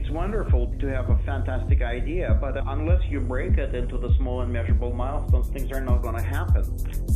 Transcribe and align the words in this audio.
it's 0.00 0.10
wonderful 0.10 0.74
to 0.80 0.86
have 0.86 1.10
a 1.10 1.18
fantastic 1.26 1.82
idea, 1.82 2.36
but 2.40 2.56
unless 2.68 3.02
you 3.10 3.20
break 3.20 3.58
it 3.58 3.74
into 3.74 3.98
the 3.98 4.10
small 4.16 4.40
and 4.40 4.50
measurable 4.50 4.92
milestones, 4.94 5.48
things 5.48 5.70
are 5.72 5.80
not 5.80 6.00
going 6.00 6.16
to 6.16 6.22
happen, 6.22 6.64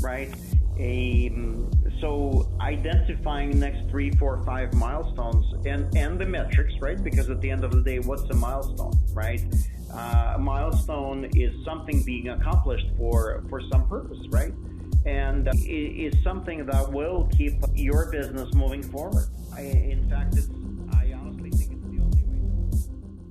right? 0.02 0.30
Um, 0.78 1.70
so 2.00 2.52
identifying 2.60 3.58
next 3.58 3.88
three, 3.90 4.10
four, 4.12 4.44
five 4.44 4.74
milestones 4.74 5.46
and, 5.64 5.96
and 5.96 6.18
the 6.18 6.26
metrics, 6.26 6.74
right? 6.80 7.02
Because 7.02 7.30
at 7.30 7.40
the 7.40 7.50
end 7.50 7.64
of 7.64 7.70
the 7.70 7.80
day, 7.80 8.00
what's 8.00 8.24
a 8.24 8.34
milestone, 8.34 8.92
right? 9.14 9.42
Uh, 9.90 10.34
a 10.36 10.38
milestone 10.38 11.30
is 11.34 11.52
something 11.64 12.02
being 12.02 12.28
accomplished 12.28 12.88
for, 12.98 13.44
for 13.48 13.62
some 13.72 13.88
purpose, 13.88 14.18
right? 14.28 14.52
And 15.06 15.48
is 15.66 16.14
something 16.22 16.66
that 16.66 16.92
will 16.92 17.28
keep 17.34 17.54
your 17.74 18.10
business 18.10 18.52
moving 18.54 18.82
forward. 18.82 19.28
I, 19.54 19.60
in 19.62 20.08
fact, 20.10 20.36
it's 20.36 20.48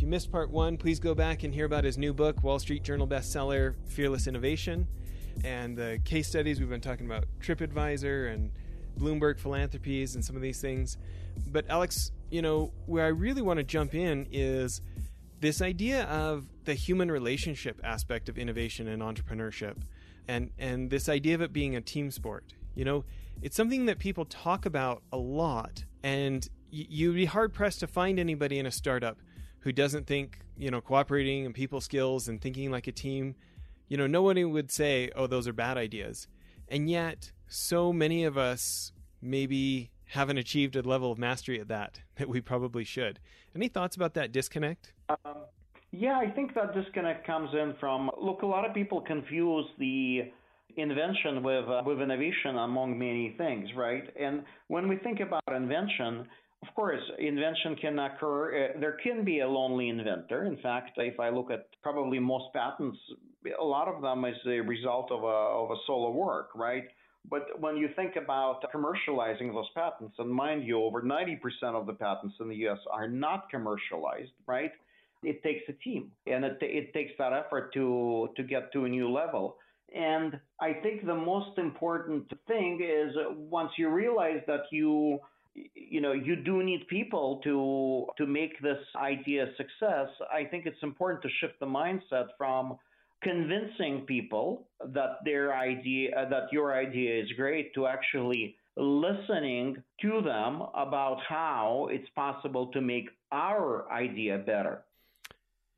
if 0.00 0.02
you 0.02 0.08
missed 0.08 0.32
part 0.32 0.50
one, 0.50 0.78
please 0.78 0.98
go 0.98 1.14
back 1.14 1.42
and 1.42 1.54
hear 1.54 1.66
about 1.66 1.84
his 1.84 1.98
new 1.98 2.14
book, 2.14 2.42
Wall 2.42 2.58
Street 2.58 2.82
Journal 2.82 3.06
bestseller, 3.06 3.74
Fearless 3.84 4.26
Innovation, 4.26 4.88
and 5.44 5.76
the 5.76 6.00
case 6.06 6.26
studies 6.26 6.58
we've 6.58 6.70
been 6.70 6.80
talking 6.80 7.04
about 7.04 7.26
TripAdvisor 7.42 8.32
and 8.32 8.50
Bloomberg 8.98 9.38
Philanthropies 9.38 10.14
and 10.14 10.24
some 10.24 10.36
of 10.36 10.40
these 10.40 10.58
things. 10.58 10.96
But, 11.48 11.68
Alex, 11.68 12.12
you 12.30 12.40
know, 12.40 12.72
where 12.86 13.04
I 13.04 13.08
really 13.08 13.42
want 13.42 13.58
to 13.58 13.62
jump 13.62 13.94
in 13.94 14.26
is 14.32 14.80
this 15.40 15.60
idea 15.60 16.04
of 16.04 16.46
the 16.64 16.72
human 16.72 17.12
relationship 17.12 17.78
aspect 17.84 18.30
of 18.30 18.38
innovation 18.38 18.88
and 18.88 19.02
entrepreneurship 19.02 19.76
and 20.26 20.50
and 20.58 20.88
this 20.88 21.10
idea 21.10 21.34
of 21.34 21.42
it 21.42 21.52
being 21.52 21.76
a 21.76 21.80
team 21.80 22.10
sport 22.10 22.44
you 22.74 22.84
know 22.84 23.06
it's 23.40 23.56
something 23.56 23.86
that 23.86 23.98
people 23.98 24.26
talk 24.26 24.66
about 24.66 25.02
a 25.14 25.16
lot 25.16 25.82
and 26.02 26.50
you'd 26.70 27.14
be 27.14 27.24
hard 27.24 27.54
pressed 27.54 27.80
to 27.80 27.86
find 27.86 28.18
anybody 28.18 28.58
in 28.58 28.66
a 28.66 28.70
startup 28.70 29.16
who 29.60 29.72
doesn't 29.72 30.06
think 30.06 30.38
you 30.56 30.70
know 30.70 30.80
cooperating 30.80 31.46
and 31.46 31.54
people 31.54 31.80
skills 31.80 32.28
and 32.28 32.40
thinking 32.40 32.70
like 32.70 32.86
a 32.86 32.92
team 32.92 33.34
you 33.88 33.96
know 33.96 34.06
nobody 34.06 34.44
would 34.44 34.70
say 34.70 35.10
oh 35.16 35.26
those 35.26 35.46
are 35.48 35.52
bad 35.52 35.76
ideas. 35.76 36.28
And 36.68 36.88
yet 36.88 37.32
so 37.48 37.92
many 37.92 38.24
of 38.24 38.38
us 38.38 38.92
maybe 39.20 39.90
haven't 40.06 40.38
achieved 40.38 40.76
a 40.76 40.82
level 40.82 41.10
of 41.10 41.18
mastery 41.18 41.60
at 41.60 41.68
that 41.68 42.00
that 42.16 42.28
we 42.28 42.40
probably 42.40 42.84
should. 42.84 43.20
Any 43.54 43.68
thoughts 43.68 43.96
about 43.96 44.14
that 44.14 44.32
disconnect? 44.32 44.92
Um, 45.08 45.44
yeah 45.92 46.16
i 46.18 46.30
think 46.30 46.54
that 46.54 46.72
disconnect 46.72 47.26
comes 47.26 47.50
in 47.52 47.74
from 47.80 48.08
look 48.20 48.42
a 48.42 48.46
lot 48.46 48.64
of 48.64 48.72
people 48.72 49.00
confuse 49.00 49.66
the 49.80 50.20
invention 50.76 51.42
with 51.42 51.68
uh, 51.68 51.82
with 51.84 52.00
innovation 52.00 52.56
among 52.58 52.98
many 52.98 53.34
things 53.36 53.68
right? 53.76 54.04
And 54.18 54.44
when 54.68 54.88
we 54.88 54.96
think 54.96 55.20
about 55.20 55.42
invention 55.54 56.26
of 56.62 56.74
course, 56.74 57.00
invention 57.18 57.76
can 57.76 57.98
occur. 57.98 58.70
Uh, 58.76 58.80
there 58.80 58.96
can 59.02 59.24
be 59.24 59.40
a 59.40 59.48
lonely 59.48 59.88
inventor. 59.88 60.44
In 60.44 60.58
fact, 60.58 60.92
if 60.96 61.18
I 61.18 61.30
look 61.30 61.50
at 61.50 61.66
probably 61.82 62.18
most 62.18 62.52
patents, 62.52 62.98
a 63.58 63.64
lot 63.64 63.88
of 63.88 64.02
them 64.02 64.24
is 64.26 64.36
a 64.46 64.60
result 64.60 65.10
of 65.10 65.22
a, 65.22 65.26
of 65.26 65.70
a 65.70 65.76
solo 65.86 66.10
work, 66.10 66.50
right? 66.54 66.84
But 67.28 67.60
when 67.60 67.76
you 67.76 67.88
think 67.96 68.16
about 68.16 68.62
commercializing 68.74 69.52
those 69.52 69.68
patents, 69.74 70.14
and 70.18 70.30
mind 70.30 70.66
you, 70.66 70.82
over 70.82 71.02
90% 71.02 71.38
of 71.74 71.86
the 71.86 71.92
patents 71.94 72.34
in 72.40 72.48
the 72.48 72.56
US 72.68 72.78
are 72.90 73.08
not 73.08 73.48
commercialized, 73.50 74.32
right? 74.46 74.72
It 75.22 75.42
takes 75.42 75.62
a 75.68 75.72
team 75.72 76.12
and 76.26 76.44
it, 76.44 76.58
it 76.60 76.94
takes 76.94 77.12
that 77.18 77.32
effort 77.32 77.72
to, 77.74 78.28
to 78.36 78.42
get 78.42 78.72
to 78.72 78.84
a 78.84 78.88
new 78.88 79.10
level. 79.10 79.56
And 79.94 80.38
I 80.60 80.72
think 80.72 81.04
the 81.04 81.14
most 81.14 81.58
important 81.58 82.30
thing 82.46 82.80
is 82.82 83.14
once 83.50 83.72
you 83.76 83.90
realize 83.90 84.40
that 84.46 84.62
you 84.70 85.20
you 85.74 86.00
know 86.00 86.12
you 86.12 86.36
do 86.36 86.62
need 86.62 86.86
people 86.88 87.40
to 87.44 88.06
to 88.18 88.26
make 88.26 88.60
this 88.62 88.78
idea 88.96 89.44
a 89.44 89.56
success. 89.56 90.08
I 90.32 90.44
think 90.44 90.66
it's 90.66 90.82
important 90.82 91.22
to 91.22 91.28
shift 91.40 91.58
the 91.60 91.66
mindset 91.66 92.28
from 92.38 92.76
convincing 93.22 94.04
people 94.06 94.68
that 94.94 95.18
their 95.24 95.54
idea 95.54 96.26
that 96.30 96.44
your 96.52 96.74
idea 96.74 97.22
is 97.22 97.30
great 97.36 97.74
to 97.74 97.86
actually 97.86 98.56
listening 98.76 99.76
to 100.00 100.22
them 100.22 100.62
about 100.74 101.18
how 101.28 101.88
it's 101.90 102.08
possible 102.14 102.68
to 102.68 102.80
make 102.80 103.08
our 103.30 103.90
idea 103.92 104.38
better. 104.38 104.82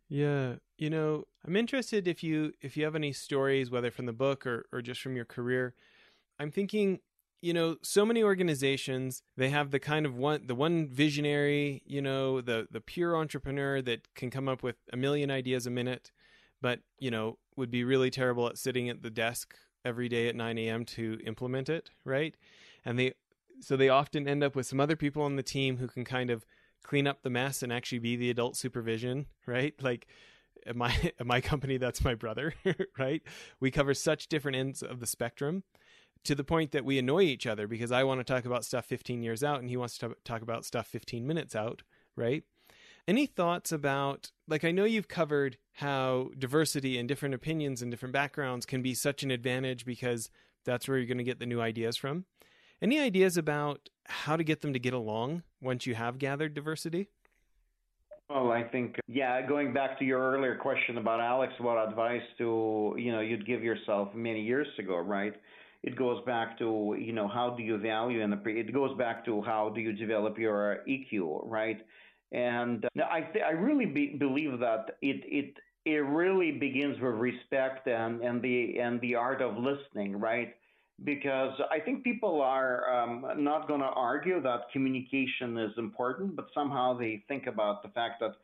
Yeah 0.08 0.54
you 0.78 0.90
know 0.90 1.24
i'm 1.46 1.54
interested 1.54 2.08
if 2.08 2.24
you 2.24 2.52
if 2.60 2.76
you 2.76 2.84
have 2.84 2.96
any 2.96 3.12
stories 3.12 3.70
whether 3.70 3.90
from 3.90 4.06
the 4.06 4.12
book 4.12 4.44
or 4.44 4.66
or 4.72 4.82
just 4.82 5.00
from 5.00 5.14
your 5.14 5.24
career. 5.24 5.74
I'm 6.38 6.50
thinking 6.50 6.98
you 7.42 7.52
know 7.52 7.76
so 7.82 8.06
many 8.06 8.22
organizations 8.22 9.22
they 9.36 9.50
have 9.50 9.70
the 9.70 9.80
kind 9.80 10.06
of 10.06 10.16
one 10.16 10.46
the 10.46 10.54
one 10.54 10.88
visionary 10.88 11.82
you 11.84 12.00
know 12.00 12.40
the 12.40 12.66
the 12.70 12.80
pure 12.80 13.16
entrepreneur 13.16 13.82
that 13.82 14.14
can 14.14 14.30
come 14.30 14.48
up 14.48 14.62
with 14.62 14.76
a 14.92 14.96
million 14.96 15.30
ideas 15.30 15.66
a 15.66 15.70
minute 15.70 16.10
but 16.62 16.78
you 16.98 17.10
know 17.10 17.36
would 17.56 17.70
be 17.70 17.84
really 17.84 18.10
terrible 18.10 18.46
at 18.46 18.56
sitting 18.56 18.88
at 18.88 19.02
the 19.02 19.10
desk 19.10 19.54
every 19.84 20.08
day 20.08 20.28
at 20.28 20.36
9 20.36 20.56
a.m 20.56 20.84
to 20.84 21.18
implement 21.26 21.68
it 21.68 21.90
right? 22.04 22.34
And 22.84 22.98
they 22.98 23.14
so 23.60 23.76
they 23.76 23.88
often 23.88 24.26
end 24.26 24.42
up 24.42 24.56
with 24.56 24.66
some 24.66 24.80
other 24.80 24.96
people 24.96 25.22
on 25.22 25.36
the 25.36 25.42
team 25.42 25.76
who 25.76 25.86
can 25.88 26.04
kind 26.04 26.30
of 26.30 26.46
clean 26.82 27.06
up 27.06 27.22
the 27.22 27.30
mess 27.30 27.62
and 27.62 27.72
actually 27.72 27.98
be 27.98 28.16
the 28.16 28.30
adult 28.30 28.56
supervision 28.56 29.26
right? 29.46 29.74
Like 29.82 30.06
at 30.64 30.76
my 30.76 30.94
at 31.18 31.26
my 31.26 31.40
company 31.40 31.76
that's 31.76 32.04
my 32.04 32.14
brother 32.14 32.54
right? 32.98 33.22
We 33.60 33.70
cover 33.70 33.94
such 33.94 34.28
different 34.28 34.56
ends 34.56 34.82
of 34.82 35.00
the 35.00 35.06
spectrum 35.06 35.64
to 36.24 36.34
the 36.34 36.44
point 36.44 36.72
that 36.72 36.84
we 36.84 36.98
annoy 36.98 37.22
each 37.22 37.46
other 37.46 37.66
because 37.66 37.90
I 37.90 38.04
want 38.04 38.20
to 38.20 38.24
talk 38.24 38.44
about 38.44 38.64
stuff 38.64 38.86
15 38.86 39.22
years 39.22 39.42
out 39.42 39.60
and 39.60 39.68
he 39.68 39.76
wants 39.76 39.98
to 39.98 40.16
talk 40.24 40.42
about 40.42 40.64
stuff 40.64 40.86
15 40.86 41.26
minutes 41.26 41.56
out, 41.56 41.82
right? 42.16 42.44
Any 43.08 43.26
thoughts 43.26 43.72
about, 43.72 44.30
like, 44.46 44.64
I 44.64 44.70
know 44.70 44.84
you've 44.84 45.08
covered 45.08 45.56
how 45.72 46.30
diversity 46.38 46.98
and 46.98 47.08
different 47.08 47.34
opinions 47.34 47.82
and 47.82 47.90
different 47.90 48.12
backgrounds 48.12 48.64
can 48.64 48.80
be 48.80 48.94
such 48.94 49.24
an 49.24 49.32
advantage 49.32 49.84
because 49.84 50.30
that's 50.64 50.86
where 50.86 50.96
you're 50.98 51.06
going 51.06 51.18
to 51.18 51.24
get 51.24 51.40
the 51.40 51.46
new 51.46 51.60
ideas 51.60 51.96
from. 51.96 52.26
Any 52.80 53.00
ideas 53.00 53.36
about 53.36 53.88
how 54.06 54.36
to 54.36 54.44
get 54.44 54.60
them 54.60 54.72
to 54.72 54.78
get 54.78 54.94
along 54.94 55.42
once 55.60 55.86
you 55.86 55.96
have 55.96 56.18
gathered 56.18 56.54
diversity? 56.54 57.08
Well, 58.28 58.50
I 58.50 58.62
think, 58.62 58.96
yeah, 59.08 59.44
going 59.46 59.72
back 59.74 59.98
to 59.98 60.04
your 60.04 60.20
earlier 60.20 60.56
question 60.56 60.96
about 60.98 61.20
Alex, 61.20 61.52
what 61.58 61.76
advice 61.76 62.22
to, 62.38 62.94
you 62.96 63.12
know, 63.12 63.20
you'd 63.20 63.46
give 63.46 63.62
yourself 63.62 64.14
many 64.14 64.42
years 64.42 64.68
ago, 64.78 64.96
right? 64.96 65.34
It 65.82 65.96
goes 65.96 66.22
back 66.24 66.58
to 66.58 66.96
you 66.98 67.12
know 67.12 67.28
how 67.28 67.50
do 67.50 67.62
you 67.62 67.76
value 67.76 68.22
and 68.22 68.34
it 68.46 68.72
goes 68.72 68.96
back 68.96 69.24
to 69.24 69.42
how 69.42 69.70
do 69.74 69.80
you 69.80 69.92
develop 69.92 70.38
your 70.38 70.78
EQ, 70.88 71.42
right? 71.44 71.80
And 72.30 72.84
uh, 72.84 73.04
I 73.10 73.20
th- 73.20 73.44
I 73.46 73.50
really 73.50 73.86
be- 73.86 74.16
believe 74.18 74.58
that 74.60 74.96
it 75.02 75.24
it 75.26 75.56
it 75.84 76.04
really 76.04 76.52
begins 76.52 77.00
with 77.00 77.14
respect 77.14 77.88
and 77.88 78.22
and 78.22 78.40
the 78.40 78.78
and 78.78 79.00
the 79.00 79.16
art 79.16 79.42
of 79.42 79.56
listening, 79.56 80.18
right? 80.18 80.54
Because 81.04 81.52
I 81.70 81.80
think 81.80 82.04
people 82.04 82.40
are 82.40 82.88
um, 82.88 83.26
not 83.38 83.66
going 83.66 83.80
to 83.80 83.86
argue 83.86 84.40
that 84.42 84.70
communication 84.72 85.58
is 85.58 85.72
important, 85.76 86.36
but 86.36 86.46
somehow 86.54 86.96
they 86.96 87.24
think 87.26 87.48
about 87.48 87.82
the 87.82 87.88
fact 87.88 88.20
that 88.20 88.34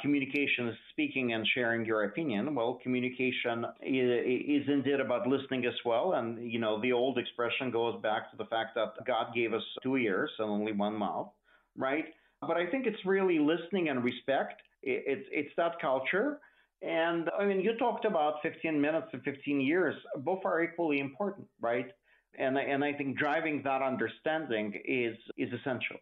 communication 0.00 0.68
is 0.68 0.76
speaking 0.90 1.32
and 1.32 1.46
sharing 1.54 1.84
your 1.84 2.04
opinion. 2.04 2.54
Well, 2.54 2.78
communication 2.82 3.66
is, 3.82 4.62
is, 4.62 4.68
indeed 4.68 5.00
about 5.00 5.26
listening 5.26 5.66
as 5.66 5.74
well. 5.84 6.14
And, 6.14 6.50
you 6.50 6.58
know, 6.58 6.80
the 6.80 6.92
old 6.92 7.18
expression 7.18 7.70
goes 7.70 8.00
back 8.02 8.30
to 8.30 8.36
the 8.36 8.46
fact 8.46 8.74
that 8.74 8.94
God 9.06 9.34
gave 9.34 9.52
us 9.52 9.62
two 9.82 9.96
ears 9.96 10.30
and 10.38 10.48
only 10.48 10.72
one 10.72 10.94
mouth, 10.94 11.28
right? 11.76 12.06
But 12.40 12.56
I 12.56 12.66
think 12.66 12.86
it's 12.86 13.04
really 13.04 13.38
listening 13.38 13.88
and 13.88 14.02
respect. 14.02 14.62
It's, 14.82 15.28
it's 15.30 15.52
that 15.56 15.80
culture. 15.80 16.40
And 16.80 17.30
I 17.38 17.44
mean, 17.44 17.60
you 17.60 17.76
talked 17.76 18.04
about 18.04 18.36
15 18.42 18.80
minutes 18.80 19.08
and 19.12 19.22
15 19.22 19.60
years. 19.60 19.94
Both 20.18 20.40
are 20.44 20.62
equally 20.62 20.98
important, 20.98 21.46
right? 21.60 21.86
And, 22.38 22.56
and 22.56 22.82
I 22.82 22.92
think 22.94 23.18
driving 23.18 23.62
that 23.64 23.82
understanding 23.82 24.74
is, 24.84 25.16
is 25.36 25.52
essential. 25.52 25.98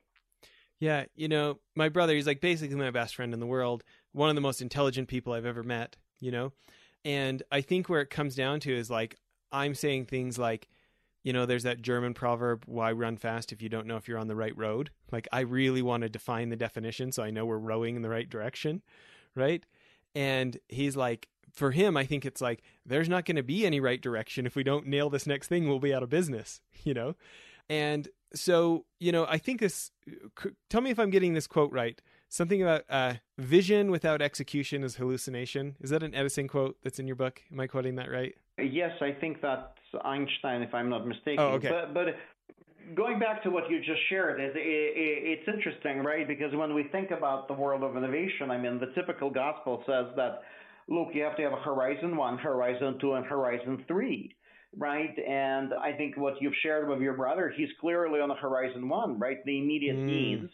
Yeah, 0.80 1.04
you 1.14 1.28
know, 1.28 1.58
my 1.76 1.90
brother, 1.90 2.14
he's 2.14 2.26
like 2.26 2.40
basically 2.40 2.74
my 2.76 2.90
best 2.90 3.14
friend 3.14 3.34
in 3.34 3.40
the 3.40 3.46
world, 3.46 3.84
one 4.12 4.30
of 4.30 4.34
the 4.34 4.40
most 4.40 4.62
intelligent 4.62 5.08
people 5.08 5.32
I've 5.32 5.46
ever 5.46 5.62
met, 5.62 5.96
you 6.18 6.30
know? 6.30 6.52
And 7.04 7.42
I 7.52 7.60
think 7.60 7.88
where 7.88 8.00
it 8.00 8.10
comes 8.10 8.34
down 8.34 8.60
to 8.60 8.74
is 8.74 8.90
like, 8.90 9.16
I'm 9.52 9.74
saying 9.74 10.06
things 10.06 10.38
like, 10.38 10.68
you 11.22 11.34
know, 11.34 11.44
there's 11.44 11.64
that 11.64 11.82
German 11.82 12.14
proverb, 12.14 12.64
why 12.66 12.92
run 12.92 13.18
fast 13.18 13.52
if 13.52 13.60
you 13.60 13.68
don't 13.68 13.86
know 13.86 13.96
if 13.96 14.08
you're 14.08 14.18
on 14.18 14.28
the 14.28 14.34
right 14.34 14.56
road? 14.56 14.90
Like, 15.12 15.28
I 15.30 15.40
really 15.40 15.82
want 15.82 16.02
to 16.02 16.08
define 16.08 16.48
the 16.48 16.56
definition 16.56 17.12
so 17.12 17.22
I 17.22 17.30
know 17.30 17.44
we're 17.44 17.58
rowing 17.58 17.94
in 17.94 18.02
the 18.02 18.08
right 18.08 18.28
direction, 18.28 18.80
right? 19.34 19.64
And 20.14 20.58
he's 20.68 20.96
like, 20.96 21.28
for 21.52 21.72
him, 21.72 21.96
I 21.96 22.06
think 22.06 22.24
it's 22.24 22.40
like 22.40 22.62
there's 22.86 23.08
not 23.08 23.26
going 23.26 23.36
to 23.36 23.42
be 23.42 23.66
any 23.66 23.80
right 23.80 24.00
direction 24.00 24.46
if 24.46 24.56
we 24.56 24.62
don't 24.62 24.86
nail 24.86 25.10
this 25.10 25.26
next 25.26 25.48
thing. 25.48 25.68
We'll 25.68 25.78
be 25.78 25.92
out 25.92 26.02
of 26.02 26.08
business, 26.08 26.60
you 26.84 26.94
know. 26.94 27.16
And 27.68 28.08
so, 28.34 28.84
you 28.98 29.12
know, 29.12 29.26
I 29.28 29.38
think 29.38 29.60
this. 29.60 29.90
Tell 30.68 30.80
me 30.80 30.90
if 30.90 30.98
I'm 30.98 31.10
getting 31.10 31.34
this 31.34 31.46
quote 31.46 31.72
right. 31.72 32.00
Something 32.28 32.62
about 32.62 32.84
uh, 32.88 33.14
vision 33.38 33.90
without 33.90 34.22
execution 34.22 34.84
is 34.84 34.96
hallucination. 34.96 35.74
Is 35.80 35.90
that 35.90 36.02
an 36.04 36.14
Edison 36.14 36.46
quote 36.46 36.76
that's 36.84 37.00
in 37.00 37.06
your 37.08 37.16
book? 37.16 37.42
Am 37.50 37.58
I 37.58 37.66
quoting 37.66 37.96
that 37.96 38.10
right? 38.10 38.34
Yes, 38.56 38.92
I 39.00 39.12
think 39.20 39.42
that's 39.42 39.66
Einstein, 40.04 40.62
if 40.62 40.72
I'm 40.72 40.88
not 40.88 41.06
mistaken. 41.06 41.40
Oh, 41.40 41.48
okay. 41.54 41.70
But, 41.70 41.92
but 41.92 42.06
going 42.94 43.18
back 43.18 43.42
to 43.42 43.50
what 43.50 43.68
you 43.68 43.80
just 43.80 44.00
shared, 44.08 44.40
it, 44.40 44.52
it, 44.54 44.58
it's 44.58 45.48
interesting, 45.48 46.04
right? 46.04 46.28
Because 46.28 46.54
when 46.54 46.72
we 46.72 46.84
think 46.84 47.10
about 47.10 47.48
the 47.48 47.54
world 47.54 47.82
of 47.82 47.96
innovation, 47.96 48.50
I 48.50 48.58
mean, 48.58 48.78
the 48.78 48.92
typical 48.94 49.30
gospel 49.30 49.82
says 49.86 50.06
that 50.16 50.42
look, 50.88 51.08
you 51.14 51.22
have 51.22 51.36
to 51.36 51.42
have 51.42 51.52
a 51.52 51.62
horizon 51.62 52.16
one, 52.16 52.36
horizon 52.36 52.98
two, 53.00 53.14
and 53.14 53.24
horizon 53.24 53.84
three, 53.88 54.34
right? 54.76 55.14
And 55.18 55.72
I 55.74 55.92
think 55.92 56.16
what 56.16 56.34
you've 56.40 56.54
shared 56.62 56.88
with 56.88 57.00
your 57.00 57.14
brother, 57.14 57.52
he's 57.56 57.68
clearly 57.80 58.20
on 58.20 58.28
the 58.28 58.34
horizon 58.34 58.88
one, 58.88 59.18
right? 59.18 59.38
The 59.44 59.58
immediate 59.58 59.96
mm. 59.96 60.06
needs. 60.06 60.52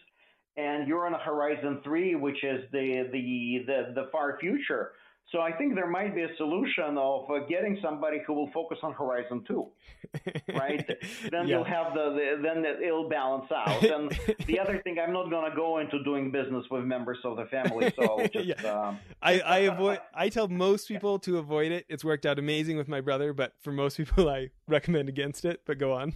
And 0.57 0.89
you're 0.89 1.07
on 1.07 1.13
a 1.13 1.19
horizon 1.19 1.81
three, 1.85 2.15
which 2.15 2.43
is 2.43 2.63
the, 2.73 3.09
the, 3.13 3.65
the, 3.67 3.93
the 3.95 4.09
far 4.11 4.39
future. 4.41 4.93
So 5.33 5.41
I 5.41 5.51
think 5.51 5.75
there 5.75 5.91
might 5.91 6.15
be 6.15 6.23
a 6.23 6.37
solution 6.37 6.97
of 6.97 7.29
uh, 7.29 7.41
getting 7.49 7.77
somebody 7.83 8.19
who 8.25 8.33
will 8.33 8.51
focus 8.53 8.79
on 8.85 8.93
Horizon 8.93 9.45
Two, 9.47 9.67
right? 10.55 10.87
then 11.33 11.49
yeah. 11.49 11.57
you'll 11.57 11.65
have 11.65 11.95
the, 11.95 12.37
the, 12.37 12.43
then 12.43 12.65
it'll 12.65 13.09
balance 13.09 13.51
out. 13.51 13.83
And 13.83 14.17
the 14.47 14.61
other 14.61 14.81
thing, 14.83 14.99
I'm 15.01 15.13
not 15.13 15.29
going 15.29 15.51
to 15.51 15.57
go 15.57 15.79
into 15.79 16.03
doing 16.05 16.31
business 16.31 16.65
with 16.71 16.85
members 16.85 17.19
of 17.25 17.37
the 17.37 17.47
family. 17.47 17.93
So 17.97 18.25
just, 18.33 18.47
yeah. 18.47 18.73
um, 18.73 19.01
I, 19.21 19.41
I 19.41 19.59
avoid. 19.59 19.99
I 20.15 20.29
tell 20.29 20.47
most 20.47 20.87
people 20.87 21.19
to 21.21 21.39
avoid 21.39 21.73
it. 21.73 21.87
It's 21.89 22.05
worked 22.05 22.25
out 22.25 22.39
amazing 22.39 22.77
with 22.77 22.87
my 22.87 23.01
brother, 23.01 23.33
but 23.33 23.53
for 23.61 23.73
most 23.73 23.97
people, 23.97 24.29
I 24.29 24.51
recommend 24.69 25.09
against 25.09 25.45
it. 25.45 25.63
But 25.67 25.79
go 25.79 25.93
on. 25.93 26.13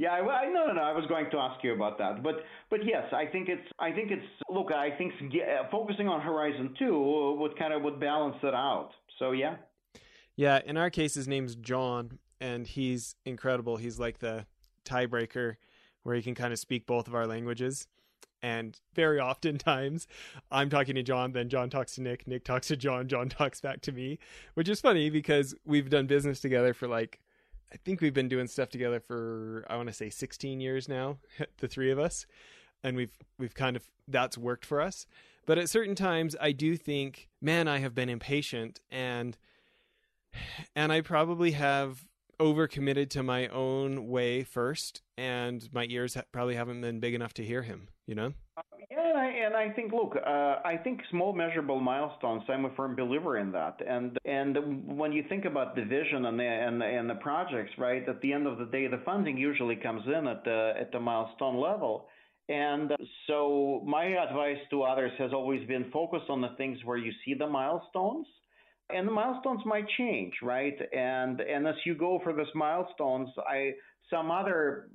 Yeah, 0.00 0.12
I, 0.12 0.20
I, 0.20 0.44
no, 0.50 0.64
no, 0.64 0.72
no. 0.72 0.80
I 0.80 0.92
was 0.92 1.04
going 1.10 1.30
to 1.30 1.36
ask 1.36 1.62
you 1.62 1.74
about 1.74 1.98
that, 1.98 2.22
but 2.22 2.36
but 2.70 2.80
yes, 2.86 3.04
I 3.12 3.26
think 3.26 3.50
it's 3.50 3.68
I 3.78 3.92
think 3.92 4.10
it's 4.10 4.24
look. 4.48 4.72
I 4.72 4.96
think 4.96 5.12
focusing 5.70 6.08
on 6.08 6.22
Horizon 6.22 6.74
Two 6.78 7.36
would 7.38 7.58
kind 7.58 7.74
of 7.74 7.82
would 7.82 8.00
balance 8.00 8.38
it 8.42 8.54
out. 8.54 8.92
So 9.18 9.32
yeah. 9.32 9.56
Yeah, 10.36 10.60
in 10.64 10.78
our 10.78 10.88
case, 10.88 11.12
his 11.12 11.28
name's 11.28 11.54
John, 11.54 12.18
and 12.40 12.66
he's 12.66 13.14
incredible. 13.26 13.76
He's 13.76 13.98
like 13.98 14.20
the 14.20 14.46
tiebreaker, 14.86 15.56
where 16.02 16.16
he 16.16 16.22
can 16.22 16.34
kind 16.34 16.54
of 16.54 16.58
speak 16.58 16.86
both 16.86 17.06
of 17.06 17.14
our 17.14 17.26
languages. 17.26 17.86
And 18.42 18.80
very 18.94 19.20
oftentimes, 19.20 20.06
I'm 20.50 20.70
talking 20.70 20.94
to 20.94 21.02
John, 21.02 21.32
then 21.32 21.50
John 21.50 21.68
talks 21.68 21.96
to 21.96 22.00
Nick, 22.00 22.26
Nick 22.26 22.44
talks 22.44 22.68
to 22.68 22.76
John, 22.78 23.06
John 23.06 23.28
talks 23.28 23.60
back 23.60 23.82
to 23.82 23.92
me, 23.92 24.18
which 24.54 24.70
is 24.70 24.80
funny 24.80 25.10
because 25.10 25.54
we've 25.66 25.90
done 25.90 26.06
business 26.06 26.40
together 26.40 26.72
for 26.72 26.88
like 26.88 27.20
I 27.72 27.76
think 27.76 28.00
we've 28.00 28.14
been 28.14 28.28
doing 28.28 28.48
stuff 28.48 28.68
together 28.68 29.00
for 29.00 29.64
I 29.68 29.76
want 29.76 29.88
to 29.88 29.94
say 29.94 30.10
16 30.10 30.60
years 30.60 30.88
now, 30.88 31.18
the 31.58 31.68
three 31.68 31.90
of 31.90 31.98
us, 31.98 32.26
and 32.82 32.96
we've 32.96 33.16
we've 33.38 33.54
kind 33.54 33.76
of 33.76 33.88
that's 34.08 34.36
worked 34.36 34.64
for 34.64 34.80
us. 34.80 35.06
But 35.46 35.58
at 35.58 35.68
certain 35.68 35.94
times, 35.94 36.36
I 36.40 36.52
do 36.52 36.76
think, 36.76 37.28
man, 37.40 37.68
I 37.68 37.78
have 37.78 37.94
been 37.94 38.08
impatient 38.08 38.80
and 38.90 39.36
and 40.74 40.92
I 40.92 41.00
probably 41.00 41.52
have 41.52 42.04
overcommitted 42.38 43.10
to 43.10 43.22
my 43.22 43.48
own 43.48 44.08
way 44.08 44.42
first, 44.42 45.02
and 45.18 45.68
my 45.72 45.86
ears 45.90 46.16
probably 46.32 46.54
haven't 46.54 46.80
been 46.80 47.00
big 47.00 47.14
enough 47.14 47.34
to 47.34 47.44
hear 47.44 47.62
him. 47.62 47.88
You 48.06 48.14
know. 48.14 48.32
Yeah, 48.90 49.46
and 49.46 49.54
I, 49.54 49.70
think, 49.70 49.92
look, 49.92 50.16
uh, 50.16 50.56
I 50.64 50.76
think 50.82 51.00
small 51.10 51.32
measurable 51.32 51.80
milestones. 51.80 52.42
I'm 52.48 52.64
a 52.64 52.74
firm 52.74 52.96
believer 52.96 53.38
in 53.38 53.52
that. 53.52 53.76
And 53.86 54.18
and 54.24 54.86
when 54.98 55.12
you 55.12 55.24
think 55.28 55.44
about 55.44 55.76
the 55.76 55.84
vision 55.84 56.26
and 56.26 56.38
the 56.38 56.44
and, 56.44 56.82
and 56.82 57.08
the 57.08 57.14
projects, 57.14 57.70
right? 57.78 58.06
At 58.08 58.20
the 58.20 58.32
end 58.32 58.46
of 58.46 58.58
the 58.58 58.66
day, 58.66 58.88
the 58.88 59.00
funding 59.04 59.36
usually 59.36 59.76
comes 59.76 60.02
in 60.06 60.26
at 60.26 60.44
the 60.44 60.72
at 60.80 60.90
the 60.92 60.98
milestone 60.98 61.60
level. 61.60 62.08
And 62.48 62.90
so 63.28 63.80
my 63.86 64.06
advice 64.06 64.58
to 64.70 64.82
others 64.82 65.12
has 65.18 65.32
always 65.32 65.66
been 65.68 65.88
focus 65.92 66.22
on 66.28 66.40
the 66.40 66.50
things 66.56 66.78
where 66.84 66.98
you 66.98 67.12
see 67.24 67.34
the 67.34 67.46
milestones. 67.46 68.26
And 68.92 69.06
the 69.06 69.12
milestones 69.12 69.60
might 69.64 69.86
change, 69.96 70.34
right? 70.42 70.76
And 70.92 71.40
and 71.40 71.68
as 71.68 71.76
you 71.86 71.94
go 71.94 72.20
for 72.24 72.32
those 72.32 72.52
milestones, 72.56 73.28
I 73.48 73.74
some 74.10 74.32
other 74.32 74.88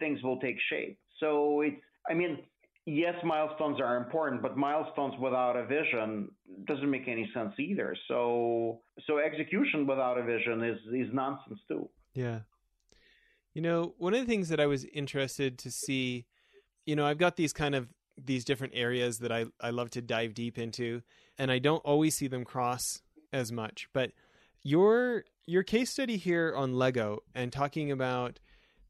things 0.00 0.20
will 0.24 0.40
take 0.40 0.56
shape. 0.68 0.98
So 1.20 1.60
it's 1.60 1.76
I 2.08 2.14
mean, 2.14 2.38
yes, 2.86 3.14
milestones 3.24 3.80
are 3.80 3.96
important, 3.96 4.40
but 4.40 4.56
milestones 4.56 5.14
without 5.20 5.56
a 5.56 5.66
vision 5.66 6.30
doesn't 6.66 6.90
make 6.90 7.08
any 7.08 7.28
sense 7.34 7.52
either. 7.58 7.94
So 8.08 8.80
so 9.06 9.18
execution 9.18 9.86
without 9.86 10.16
a 10.18 10.22
vision 10.22 10.62
is 10.64 10.78
is 10.92 11.12
nonsense 11.12 11.58
too. 11.68 11.88
Yeah. 12.14 12.40
You 13.52 13.62
know, 13.62 13.94
one 13.98 14.14
of 14.14 14.20
the 14.20 14.26
things 14.26 14.48
that 14.50 14.60
I 14.60 14.66
was 14.66 14.84
interested 14.84 15.58
to 15.58 15.70
see, 15.70 16.26
you 16.84 16.94
know, 16.94 17.06
I've 17.06 17.18
got 17.18 17.36
these 17.36 17.52
kind 17.52 17.74
of 17.74 17.88
these 18.22 18.44
different 18.44 18.74
areas 18.76 19.18
that 19.18 19.32
I 19.32 19.46
I 19.60 19.70
love 19.70 19.90
to 19.90 20.02
dive 20.02 20.34
deep 20.34 20.56
into, 20.56 21.02
and 21.38 21.50
I 21.50 21.58
don't 21.58 21.84
always 21.84 22.16
see 22.16 22.28
them 22.28 22.44
cross 22.44 23.02
as 23.32 23.50
much. 23.50 23.88
But 23.92 24.12
your 24.62 25.24
your 25.46 25.62
case 25.62 25.90
study 25.90 26.16
here 26.16 26.54
on 26.56 26.74
Lego 26.74 27.20
and 27.34 27.52
talking 27.52 27.90
about 27.90 28.38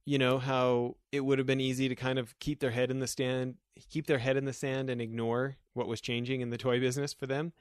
you 0.07 0.17
know 0.17 0.39
how 0.39 0.97
it 1.13 1.21
would 1.21 1.37
have 1.39 1.47
been 1.47 1.61
easy 1.61 1.89
to 1.89 1.95
kind 1.95 2.19
of 2.19 2.39
keep 2.39 2.61
their 2.61 2.71
head 2.71 2.91
in 2.91 3.01
the 3.01 3.07
stand 3.07 3.57
keep 3.91 4.07
their 4.07 4.19
head 4.19 4.37
in 4.37 4.45
the 4.45 4.53
sand 4.53 4.91
and 4.91 5.01
ignore 5.01 5.57
what 5.75 5.89
was 5.89 6.01
changing 6.01 6.41
in 6.41 6.51
the 6.51 6.59
toy 6.59 6.81
business 6.81 7.13
for 7.13 7.27
them. 7.27 7.53